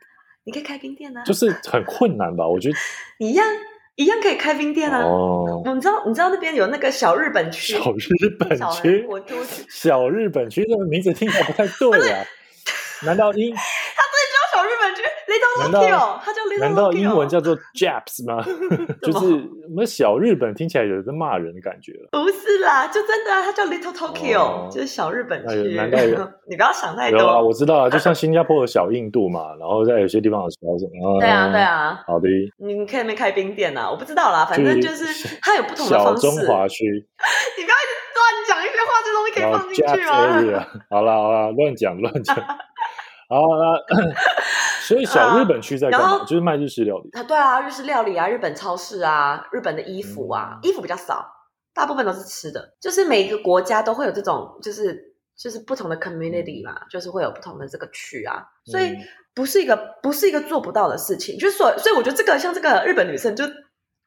[0.45, 2.47] 你可以开冰店啊，就是很困难吧？
[2.47, 2.75] 我觉得
[3.19, 3.47] 一样
[3.97, 5.03] 一样可以开冰店啊。
[5.05, 9.07] 哦，你知道你知道那边有那个小日本区，小日本区，
[9.69, 12.25] 小日本区这个名字听起来不太对啊。
[13.05, 13.53] 难道因
[15.61, 18.43] Little Tokyo，难道英文叫做 Japs 吗？
[19.03, 19.27] 就是
[19.69, 22.09] 我们小日本听起来有在骂人的感觉了。
[22.13, 25.75] 不是啦，就真的啊，他叫 Little Tokyo，就是小日本区。
[25.75, 26.17] 难道有？
[26.49, 27.21] 你不要想太多。
[27.21, 31.21] 有啊，我知道啊，就像新加坡的小印度嘛，然后在有些地方有小什么。
[31.21, 32.01] 对啊，对啊。
[32.07, 32.29] 好的。
[32.59, 33.91] 你可以没开冰店啊？
[33.91, 35.05] 我不知道啦，反正就是
[35.43, 36.23] 它有不同的方式。
[36.23, 36.85] 小中华区。
[37.59, 40.67] 你不要一直乱讲一些话，这东西可以放进去吗？
[40.91, 42.37] 好了好了，乱讲乱讲。
[43.41, 44.15] 好那
[44.83, 46.21] 所以小日本区在干嘛？
[46.21, 47.11] 就是卖日式料理。
[47.13, 51.27] 啊，对啊，日式料理啊，日本超市啊，日本的衣服啊，衣服比较少，
[51.73, 52.75] 大部分都是吃的。
[52.81, 58.95] 就是每一个国家都会有这种，就是就是不同的 community 嘛，就是会有不同的这个区啊，所以
[59.35, 61.39] 不是一个不是一个做不到的事情。
[61.39, 63.45] 就是所所以我觉得这个像这个日本女生就。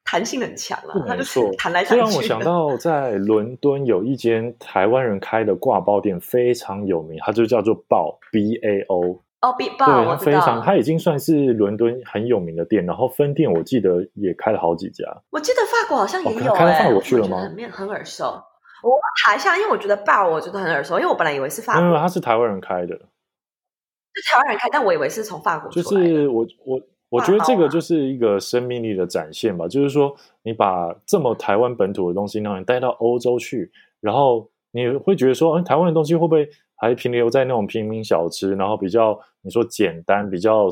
[0.06, 1.94] 弹性很强啊，他就是弹来弹去。
[1.96, 9.20] 这让我想到，在伦敦有一间台湾人开的挂包店，非常有名，它就叫做爆 B A O。
[9.42, 15.04] 哦，B 爆，对，非常，它已经算是伦敦很有名的店，然后分店我记得也开了好几家。
[15.30, 17.38] 我记得法国好像也有，开到法国去了吗？
[17.38, 18.24] 很很耳熟。
[18.24, 25.70] 我查一下，因为我觉得爆我觉得很耳熟，因为我本来以为是法国，因为他是台湾人开的，是台湾人开，但我以为是从法国。
[25.70, 26.80] 就是我我。
[27.08, 40.68] 我觉得这个就是一个生命力的展现吧，就是说你把这么台湾本土的东西，让你带到欧洲去，然后你会觉得说，台湾的东西会不会还停留在那种平民小吃，然后比较你说简单，比较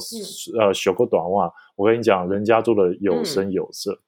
[0.59, 1.51] 呃修个短袜？
[1.77, 3.99] 我跟你讲，人家做的有声有色，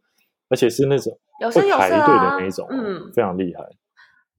[0.49, 1.16] 而且是那种
[1.53, 3.64] 会排队的那种，嗯，非常厉害。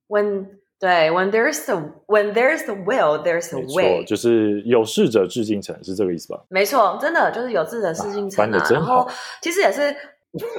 [0.07, 0.45] When
[0.79, 1.75] 对，When there's the
[2.05, 4.03] When there's the will, there's the way。
[4.05, 6.39] 就是有志者事竟成，是这个意思吧？
[6.49, 8.67] 没错，真的就是有志者事竟成啊。
[8.69, 9.09] 然后
[9.41, 9.95] 其实也是，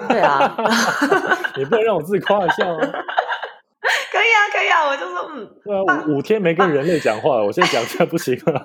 [0.08, 0.56] 对啊。
[1.56, 2.80] 你不能让我自己夸一下吗？
[4.10, 5.48] 可以啊，可以啊，我就说嗯。
[5.64, 8.60] 对啊，五五天没跟人类讲话，我现在讲出来不行吗？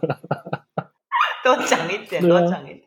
[1.43, 2.82] 多讲一点，多讲一点。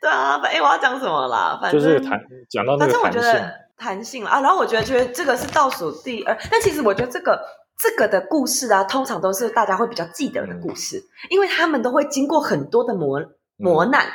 [0.00, 1.58] 对啊，哎， 我要讲什么啦？
[1.60, 2.18] 反正谈
[2.48, 3.22] 讲到那个弹性。
[3.76, 7.40] 弹性了啊，然后我觉得觉得这个是倒数第二，但其实我觉得这个
[7.78, 13.20] 这个的故事啊，通常都是大家会比较记得的故事，因为他们都会经过很多的磨
[13.56, 14.06] 磨难。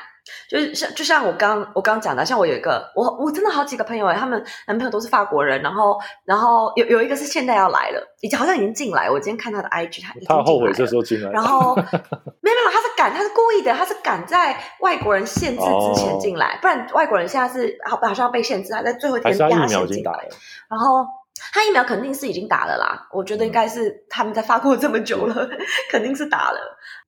[0.49, 9.09] 就是像就像我刚我刚讲的，像我有一个我我真的好几个朋友哎，他们男朋友都是法国人，然后然后有有一个是现在要来了，已经好像已经进来。
[9.09, 11.75] 我今天看他的 IG，他他后悔这时候进来，然后
[12.41, 20.30] 没有没有，他是赶，他是故意的，他是赶在外国人限制之前进来，不然外国人现在是好好像要被限制，他在最后一天压线进来，
[20.69, 21.05] 然后
[21.51, 25.49] 他疫苗肯定是已经打了啦，我觉得应该是他们在法国这么久了，
[25.91, 26.59] 肯定是打了。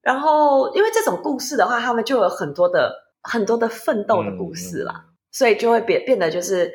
[0.02, 3.09] 然后因为这种故事的话，他们就有很多的。
[3.22, 6.72] 很多的奋斗的故事啦，所以就会变变得就是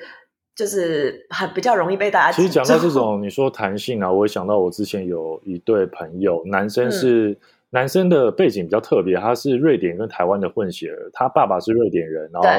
[0.56, 2.32] 就是很比较容易被大家。
[2.32, 7.38] 其实讲到这种你说弹性啊，我也想到我之前有一对朋友，男生是
[7.72, 12.50] 男生的背景比较特别，他是瑞典跟台湾的混血儿，他爸爸是瑞典人，然后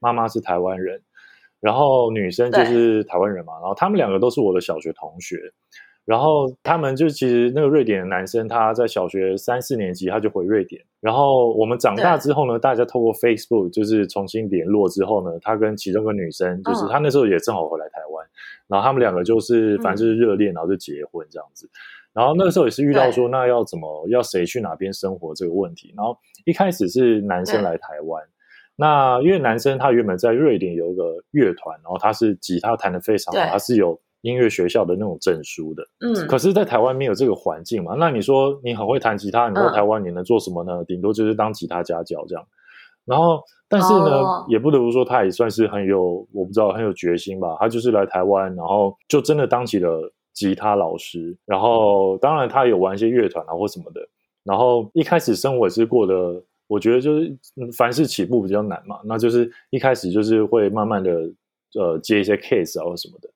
[0.00, 1.00] 妈妈是台湾人，
[1.60, 5.36] 然后女生就是台湾人嘛，然后他们两个都是我的小学同学。
[6.04, 10.82] 然后他们就其实那个瑞典的男生，他在小学三四年级他就回瑞典。
[11.00, 18.26] 然后我们长大之后呢，大家透过 Facebook 就是重新联络之后呢，他跟其中一个女生，就是他那时候也正好回来台湾，
[18.68, 21.68] 然后他们两个就是反正就是热恋，然后就结婚这样子。
[22.12, 25.94] 然后那个时候也是遇到说，那要怎么要谁去哪边生活这个问题。
[25.96, 28.22] 然后一开始是男生来台湾，
[28.76, 33.98] 那因为男生他原本在瑞典有一个乐团，然后他是吉他弹的非常好，他是有。
[34.24, 37.94] 音乐学校的那种证书的，嗯，可是，在台湾没有这个环境嘛？
[37.98, 40.82] 那你说你很会弹吉他，你在台湾你能做什么呢？
[40.84, 42.42] 顶多就是当吉他家教这样。
[43.04, 47.54] 然后，但是呢，也不得不说，他也算是很有，我不知道很有决心吧。
[47.60, 51.36] 他就是来台湾，然后就真的当起了吉他老师。
[51.44, 54.00] 然后，当然他有玩一些乐团啊或什么的。
[54.42, 57.36] 然后一开始生活也是过得，我觉得就是
[57.76, 58.98] 凡事起步比较难嘛。
[59.04, 61.30] 那就是一开始就是会慢慢的
[61.78, 63.28] 呃接一些 case 啊或什么的。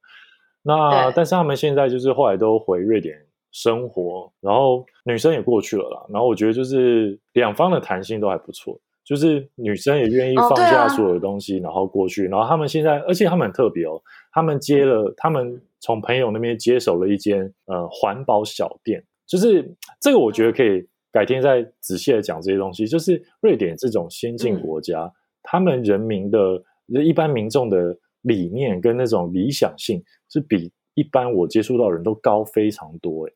[0.68, 3.16] 那但是他们现在就是后来都回瑞典
[3.52, 6.06] 生活，然后女生也过去了啦。
[6.10, 12.26] 然后我觉得就是两方的弹性都还不错，就是女生也愿意放下所有的东西，然后过去。
[12.26, 13.98] 然后他们现在，而且他们很特别哦，
[14.30, 19.02] 他们接了，他们从朋友那边接手了一间呃环保小店。
[19.26, 22.86] 就是这个，我觉得可以改天再仔细的讲这些东西。
[22.86, 25.10] 就是瑞典这种先进国家，
[25.42, 26.62] 他们人民的
[27.02, 27.96] 一般民众的。
[28.22, 33.32] 理念跟那种理想性是比一般我接触到人都高非常多诶。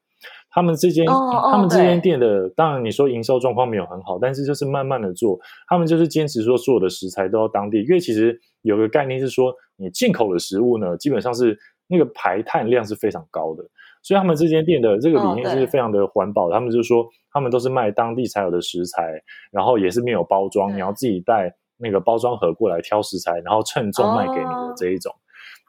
[0.50, 5.36] 他们这间他们这间店的，当然你说营收状况没有很好，但是就是慢慢的做，
[5.66, 13.64] 他们就是坚持说所有的食材都要当地，因为其实有个概念是说，你进口的食物呢，基本上是那个排碳量是非常高的。
[14.04, 16.54] 所以他们这间店的这个理念哦对是非常的环保的。
[16.54, 19.12] 他们就说，他们都是卖当地才有的食材，
[19.50, 25.12] 然后也是没有包装，对你要自己带那个包装盒过来挑食材，然后称重卖给你的哦这一种。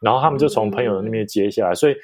[0.04, 1.96] 然后他们就从朋友那边接下来，所以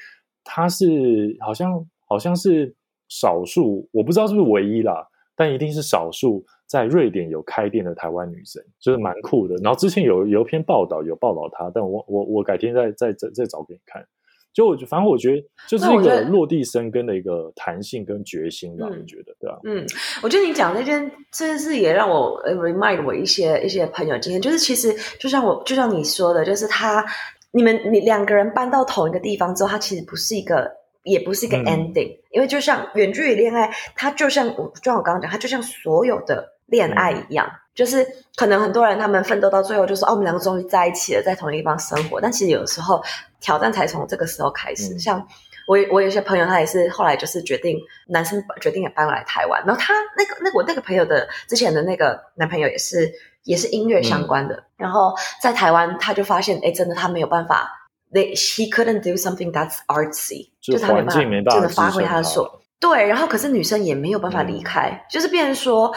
[0.42, 2.74] 他是好像好像是
[3.08, 9.54] 少数，我不知道是不是唯一啦，但一定是少数在瑞典有开店的台湾女生，就是蛮酷的。
[9.62, 14.04] 然后之前有有一篇报道有报道她，但我我我改天再再再再找给你看。
[14.52, 19.86] 就我觉反正我觉得就是一个落地生根的一个弹性跟决心吧，嗯我觉得对啊，嗯，
[20.24, 27.06] 我觉得你讲那件这件事也让我呃 remind 我一些一些朋友经验，就是其实就像我就像你说的，就是他
[27.52, 30.70] 你们你两个人搬到同一个地方之后，它其实不是一个
[31.02, 31.64] 也不是一个嗯。
[31.64, 43.02] ending，、因为就像远距离恋爱，它就像我就像我刚刚讲，它就像所有的恋爱一样，就是可能很多人他们奋斗到最后就说哦，我们两个终于在一起了，在同一个地方生活，但其实有时候
[43.40, 44.98] 挑战才从这个时候开始，嗯。
[44.98, 45.26] 像。
[45.70, 49.62] 我我有一些朋友，他也是后来就是决定，男生决定也搬来台湾。
[49.64, 53.08] 然后他那个那个我那个朋友的之前的那个男朋友也是
[53.44, 54.56] 也是音乐相关的。
[54.56, 57.70] 嗯然后在台湾他就发现，哎，真的他没有办法
[58.12, 63.06] ，they he couldn't do something that's artsy，就他没办法真的发挥他的所对。
[63.06, 65.94] 然后可是女生也没有办法离嗯开，就是变成说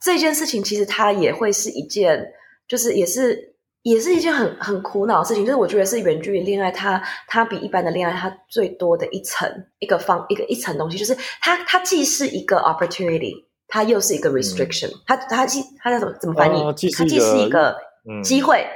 [0.00, 2.32] 这件事情其实它也会是一件，
[2.66, 3.50] 就是也是。
[3.82, 13.32] 也是一件很很苦恼的事情，就是我觉得是远距离恋爱它，它比一般的恋爱它最多的一层一个方一个一层东西，就是它它既是一个 opportunity，
[13.68, 16.60] 它又是一个 restriction，、它它既它叫怎么怎么翻译？
[16.62, 17.74] 哦既它既是一个
[18.22, 18.66] 机会，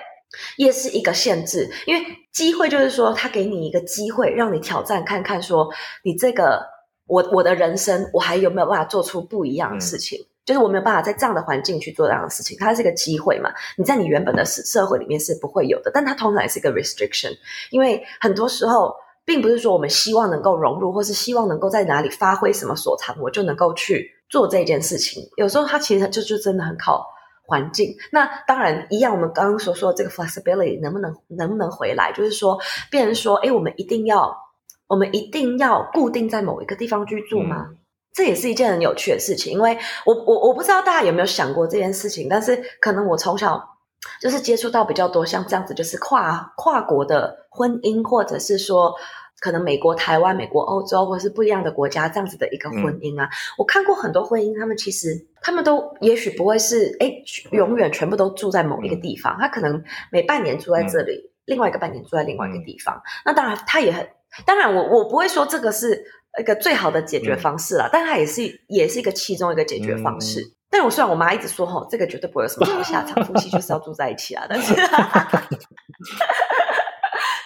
[0.57, 1.71] 也是一个限制。
[1.87, 5.69] 因为机会就是说，它给你一个机会，让你挑战看看，说
[6.03, 6.65] 你这个
[7.07, 10.19] 我我的人生，我还有没有办法做出不一样的事情？
[10.45, 13.51] 就是我没有办法在这样的环境去做这样的事情，它是一个机会嘛？
[13.79, 17.37] 你在你原本的社社会里面是不会有的，但它通常也是一个 restriction，
[17.71, 25.23] 因为很多时候并不是说我们希望能够融入，或是希望能够在哪里发挥什么所长，我就能够去做这件事情。
[25.37, 27.07] 有时候它其实就就真的很靠
[27.47, 27.97] 环境。
[28.13, 32.13] 那当然一样，我们刚刚所说的这个 flexibility 能不能能不能回来？
[32.13, 32.59] 就是说，
[32.91, 34.37] 变成说，哎，我们一定要
[34.87, 37.71] 我们一定要固定在某一个地方居住吗？
[38.15, 43.77] 这也是一件很有趣的事情，因为我我我不知道大家有没有想过这件事情，但是可能我从小
[44.21, 48.95] 就是接触到比较多像这样子，就是跨跨国的婚姻，或者是说
[49.41, 53.29] 可能美国、台湾、美国、欧洲，或者是不一样的国家这样子的一个婚姻啊。
[53.59, 57.11] 我看过很多婚姻，他们其实他们都也许不会是哎
[57.51, 63.03] 永远全部都住在某一个地方，他可能每半年住在这里，另外一个半年住在另外一个地方。
[63.25, 64.09] 那当然，他也很
[64.47, 66.05] 当然我我不会说这个是。
[66.41, 70.41] 一个最好的解决方式啦，但它也是也是一个其中一个解决方式。
[70.71, 74.75] 但我虽然我妈一直说吼，这个绝对不会有什么好下场，夫妻就是要住在一起啊，但是，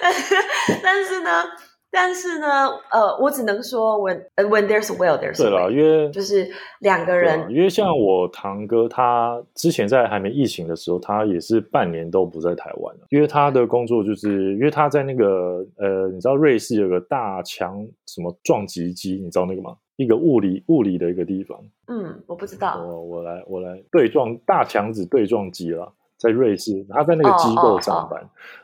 [0.00, 0.34] 但是
[0.82, 1.44] 但是呢，
[1.90, 6.46] 但是呢，呃，我只能说，when when there's a will, there's 对了因为就是
[6.80, 19.74] 两个人，因为像我堂哥，他之前在还没疫情的时候，他也是半年都不在台湾因为他的工作就是因为他在那个呃，你知道瑞士有个大强什么撞击机，你知道那个吗？
[19.96, 21.58] 一个物理物理的一个地方。
[21.88, 22.80] 嗯，我不知道。
[22.80, 28.20] 我我来我来对撞大强子对撞机啦，在瑞士，他在那个机构上班，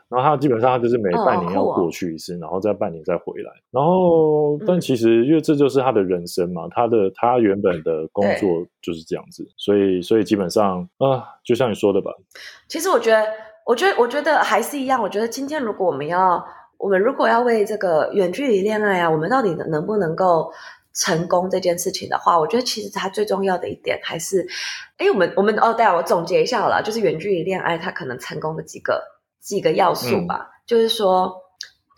[0.09, 3.51] 然后他基本上他就是每半年要过去一次，然后再半年再回来。
[3.71, 12.11] 然后，但其实因为这就是他的人生嘛，他的他原本的工作就是这样子，所以所以基本上啊，就像你说的吧。
[12.67, 13.25] 其实我觉得，
[13.65, 15.01] 我觉得，我觉得还是一样。
[15.01, 16.45] 我觉得今天如果我们要，
[16.77, 20.51] 我们如果要为这个远距离恋爱啊，我们到底能不能够？
[20.95, 24.47] 成功这件事情的话，我觉得其实它最重要的一点还是，
[24.97, 29.03] 哎，我们我们哦，对啊，我总结一下好了，就是远距离恋爱它可能成功的几个
[29.41, 31.35] 几个要素吧，嗯、就是说，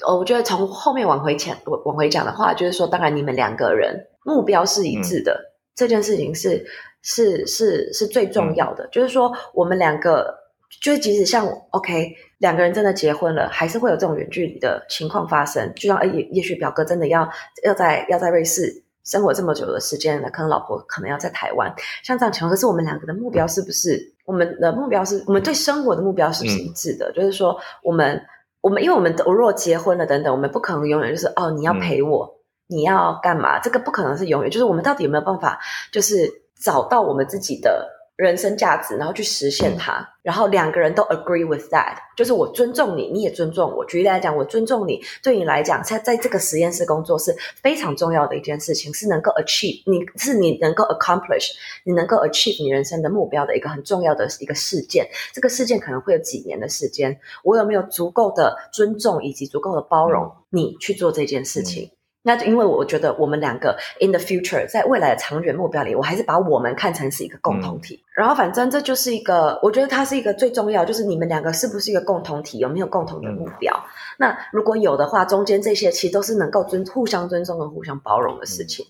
[0.06, 5.45] 哦，我觉得从后面往回讲，往回讲的话，就是说，当然你们两个人目标是一致的，嗯、
[5.76, 6.66] 这件事情是
[7.04, 10.45] 是是是最重要的，嗯、就是说我们两个。
[10.82, 15.74] 就是即使像 OK 两个人真的结婚了，还是会有这种远距离的情况发生。
[15.76, 17.28] 就像也也许表哥真的要
[17.64, 24.14] 要在要在瑞士生活这么久的时间了，可能老婆可能要在台湾，像这样情况，可是我们两个的目标是不是？
[24.26, 27.10] 我们的目标是我们对生活的目标是不是一致的？
[27.12, 28.22] 嗯、就是说，我们
[28.62, 33.58] 我们因为我们我如果结婚了等等，我们不可能永远就是哦，你要陪我，嗯、你要干嘛？
[33.60, 34.51] 这个不可能是永远。
[34.51, 35.58] 就是我们到底有没有办法，
[35.91, 36.30] 就是
[36.62, 37.97] 找到我们自己的。
[38.18, 43.86] 人生价值，然后去实现它，然后两个人都 agree with that，就是我尊重你，你也尊重我。
[43.86, 51.51] 举例来讲，我尊重你，对你来讲，在在这个实验室工作是非常重要的一件事情，是能够 achieve，你是你能够 accomplish，
[51.84, 55.07] 你能够 achieve 你人生的目标的一个很重要的一个事件。
[55.32, 61.86] 这个事件可能会有几年的时间，我有没有足够的尊重以及足够的包容你去做这件事情？
[61.86, 61.97] 嗯
[62.28, 68.03] 那就因为我觉得我们两个 in the future 在未来的长远目标里，我还是把我们看成是一个共同体。
[68.13, 73.82] 然后反正这就是一个，我觉得它是一个最重要，就是你们两个是不是一个共同体，有没有共同的目标？
[74.17, 78.86] 那如果有的话，中间这些其实都是能够尊互相尊重和互相包容的事情。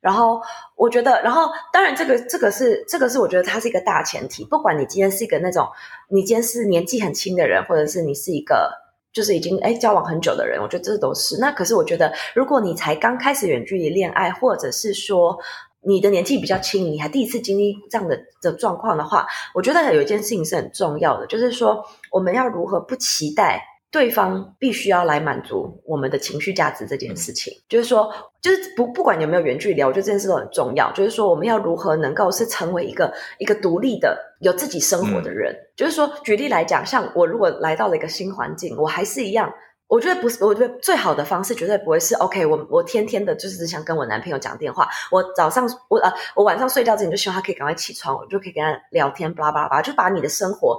[0.00, 0.42] 然后
[0.74, 4.44] 我觉得，然后当然这个这个是这个是我觉得它是一个大前提。
[4.44, 5.68] 不管你今天是一个那种
[6.08, 8.72] 你今天是年纪很轻的人，或者是你是一个
[9.12, 11.38] 就是已经哎交往很久的人，我觉得这都是。
[11.38, 15.38] 那可是我觉得，如果你才刚开始远距离恋爱，或者是说
[15.82, 23.68] 你的年纪比较轻，你还第一次经历这样的的状况的话，我觉得有一件事情是很重要的，就是说我们要如何不期待。
[23.92, 30.90] 对方必须要来满足我们的情绪价值这件事情，就是说，就是不不管有没有远距离，我觉得这件事都很重要。
[30.92, 35.54] 就是说，我们要如何能够是成为一个一个独立的、有自己生活的人。
[35.76, 39.52] 就是说，举例来讲，像我如果来到了一个新环境，我还是一样，
[39.88, 42.46] 我觉得不是，我觉得最好的方式绝对不会是 OK。
[42.46, 50.78] 我我天天的就是只想跟我男朋友讲电话，我早上我呃我晚上睡觉之前就希望他可以赶快起床，我就可以跟他聊天，巴拉巴拉巴拉，就把你的生活。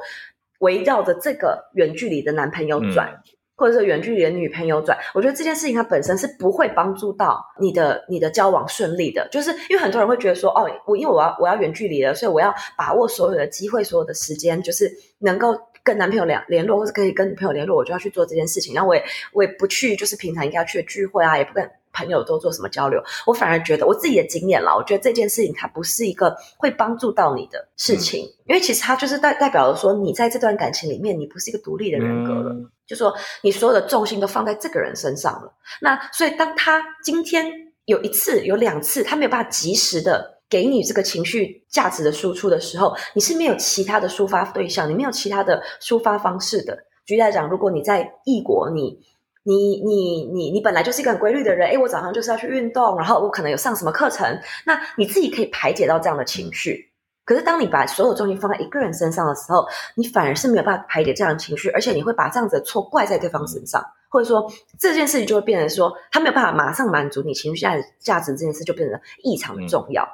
[0.63, 3.21] 围绕着这个远距离的男朋友转，
[3.55, 9.27] 或者是远距离的女朋友转，我觉得这件事情它本身是不会帮助到你的你的交往顺利的。
[9.29, 18.73] 就是因为很多人会觉得说，哦，我因为我要我要远距离了，所以我要把握所有的机会，所有的时间，就是能够跟男朋友联联络，或者可以跟女朋友联络，我就要去做这件事情。
[18.73, 19.03] 然后我也
[19.33, 21.69] 我也不去，就是平常应该要去的聚会啊，也不跟。
[21.93, 23.01] 朋友都做什么交流？
[23.25, 35.53] 我反而觉得我自己的经验啦，我觉得这件事情它不是一个会帮助到你的事情，因为其实它就是代代表了说，你在这段感情里面，你不是一个独立的人格了，就说你所有的重心都放在这个人身上了。
[35.79, 37.45] 那所以当他今天
[37.85, 46.85] 有一次、有两次，他没有办法及时的给你这个情绪价值的输出的时候，你是没有其他的抒发对象，你没有其他的抒发方式的。
[47.05, 48.97] 举例来讲，如果你在异国，你
[49.43, 56.89] 你你你你本来就是一个很规律的人，诶，我早上就是要去运动，然后我可能有上什么课程，那你自己可以排解到这样的情绪。
[57.25, 59.65] 可是当你把所有重心放在一个人身上的时候，
[59.95, 70.07] 你反而是没有办法排解这样的情绪，而且你会把这样子的错怪在对方身上，或者说这件事情就会变成说他没有办法马上满足你情绪价价值这件事就变得异常的重要。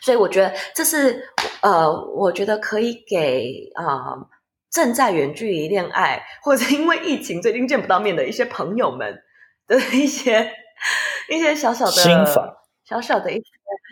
[0.00, 1.22] 所以我觉得这是
[1.60, 4.16] 呃，我觉得可以给啊。
[4.72, 9.22] 正在远距离恋爱， 或者因为疫情最近见不到面的一些朋友们
[9.66, 10.50] 的一些
[11.28, 13.42] 一些小小的心法，小小的一些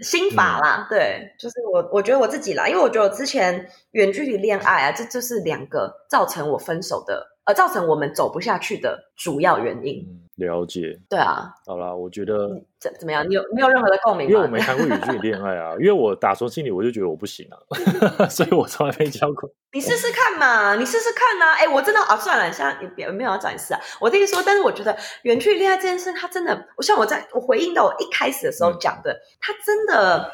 [0.03, 0.87] 心法啦。
[0.89, 10.05] 对，就是我我觉得我自己啦，因为我觉得我之前远距离恋爱啊，这就是两个造成我分手的，呃，造成我们走不下去的主要原因。
[10.41, 12.49] 了解，对啊，好啦，我觉得
[12.81, 13.25] 怎怎么样？
[13.29, 14.29] 你有没有任何的共鸣？
[14.29, 17.57] 因为我没谈过远距离恋爱啊，因为我打从心里我就觉得我不行啊，
[18.29, 19.49] 所以我从来没交过。
[19.73, 21.53] 你试试看嘛，你试试看呐！
[21.57, 23.81] 哎，我真的啊，算了，现在你别没有要展示啊。
[24.01, 30.31] 我跟你说，但是我觉得远距离恋爱这件事，它真的，我像我在我回应到我一开始的时候讲的，它真的，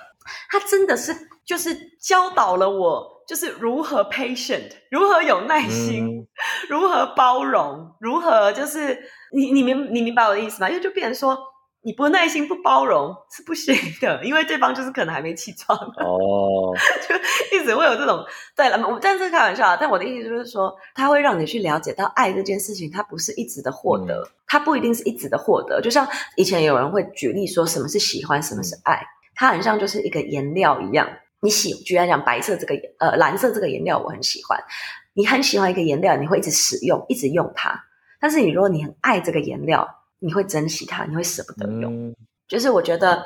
[0.50, 1.12] 它真的是
[1.44, 3.15] 就是教导了我。
[3.26, 6.26] 就是如何 patient，如何有耐心，
[6.68, 8.98] 如何包容，如何就是
[9.34, 10.68] 你你明你明白我的意思吗？
[10.68, 11.36] 因为就变成说
[11.82, 16.74] 你不耐心不包容是不行的， 因为对方就是可能还没起床哦，
[17.08, 18.24] 就一直会有这种
[18.56, 18.78] 对了。
[18.88, 25.80] 我但是开玩笑啊，但我的意思就是说，他会让你去了解到爱这件事情，它不是一直的获得，它不一定是一直的获得。
[25.80, 26.06] 就像
[26.36, 29.00] 以前有人会举例说，什么是喜欢，什么是爱，
[29.34, 31.08] 它很像就是一个颜料一样。
[31.40, 34.58] 你喜，居然讲白色这个呃蓝色这个颜料我很喜欢，
[35.12, 37.84] 你很喜欢一个颜料，你会一直使用，一直用它。
[38.18, 39.86] 但是你如果你很爱这个颜料，
[40.18, 42.14] 你会珍惜它，你会舍不得用。
[42.48, 43.24] 就是我觉得，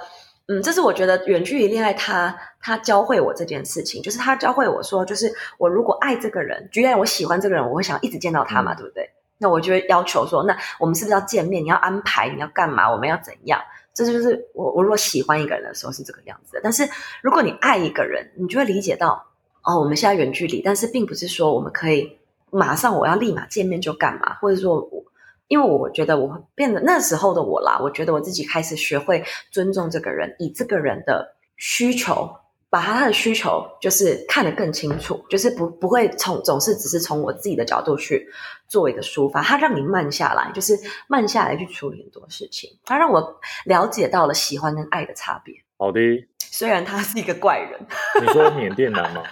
[0.48, 9.08] 嗯，这是我觉得远距离恋爱，他他教会我这件事情，就是他教会我说，就是我如果爱这个人，居然我喜欢这个人，我会想一直见到他嘛，对不对？
[9.38, 11.64] 那我就会要求说，那我们是不是要见面？
[11.64, 12.90] 你要安排，你要干嘛？
[12.90, 13.61] 我们要怎样？
[14.05, 16.88] 这就是我我若喜欢一个人的时候是这个样子的，但是
[17.22, 19.26] 如果你爱一个人，你就会理解到
[19.62, 22.18] 哦，我们现在远距离，但是并不是说我们可以
[22.51, 25.05] 马上我要立马见面就干嘛，或者说我
[25.48, 32.36] 因为我觉得我变得那时候的我啦，我觉得我自己开始学会尊重这个人，以这个人的需求。
[32.70, 38.28] 把他的需求就是看得更清楚，就是不不会从总是只是从我自己的角度去
[38.68, 45.54] 做一个抒发，他让你慢下来，就是慢下来去处理很多事情，他让我了解到了喜欢跟爱的差别。
[45.76, 46.00] 好的，
[46.38, 47.86] 虽然他是一个怪人，
[48.22, 49.22] 你说缅甸男吗？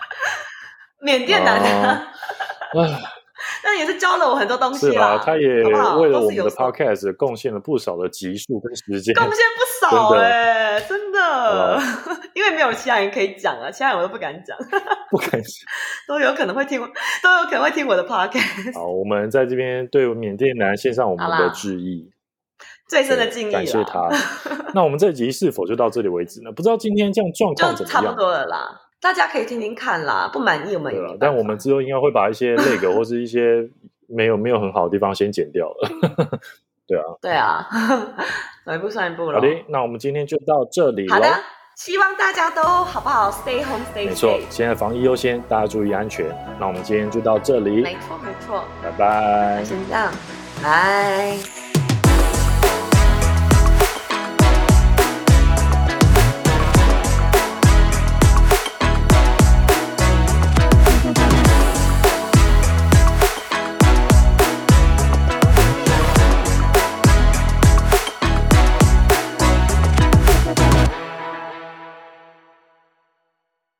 [1.01, 2.12] 缅甸男啊。
[3.63, 11.81] 但也是教了我很多东西啦，他也为了我们的 podcast 贡献了不少的集数跟时间，贡献不 少哎，真的，
[12.35, 14.57] 因为没有其他人可以讲啊，其他人我都不敢讲，
[15.11, 15.43] 不敢讲，
[16.07, 16.81] 都有可能会听，
[17.23, 18.75] 都有可能会听我的 podcast。
[18.75, 22.11] 好，我们在这边对缅甸男献上我们的致意。
[22.89, 24.09] 最深的敬意，感谢他。
[24.73, 26.51] 那我们这集是否就到这里为止呢？
[26.53, 28.03] 不知道今天这样状况怎么样？
[28.03, 30.29] 差不多了啦，大家可以听听看啦。
[30.33, 33.69] 不满意我们也但我们之后应该会把一些那个 或是一些
[34.09, 35.89] 没有没有很好的地方先剪掉了。
[36.89, 37.69] 对啊，对啊，
[38.65, 39.39] 走一步算一步了。
[39.39, 41.07] 好的，那我们今天就到这里。
[41.11, 41.29] 好的，
[41.77, 44.07] 希望大家都好不好？Stay home, stay safe。
[44.07, 46.27] 没错，现在防疫优先，大家注意安全。
[46.59, 47.83] 那我们今天就到这里。
[47.83, 48.65] 没错，没错。
[48.83, 49.63] 拜拜。
[49.65, 50.11] 先这样，
[50.63, 51.68] 拜。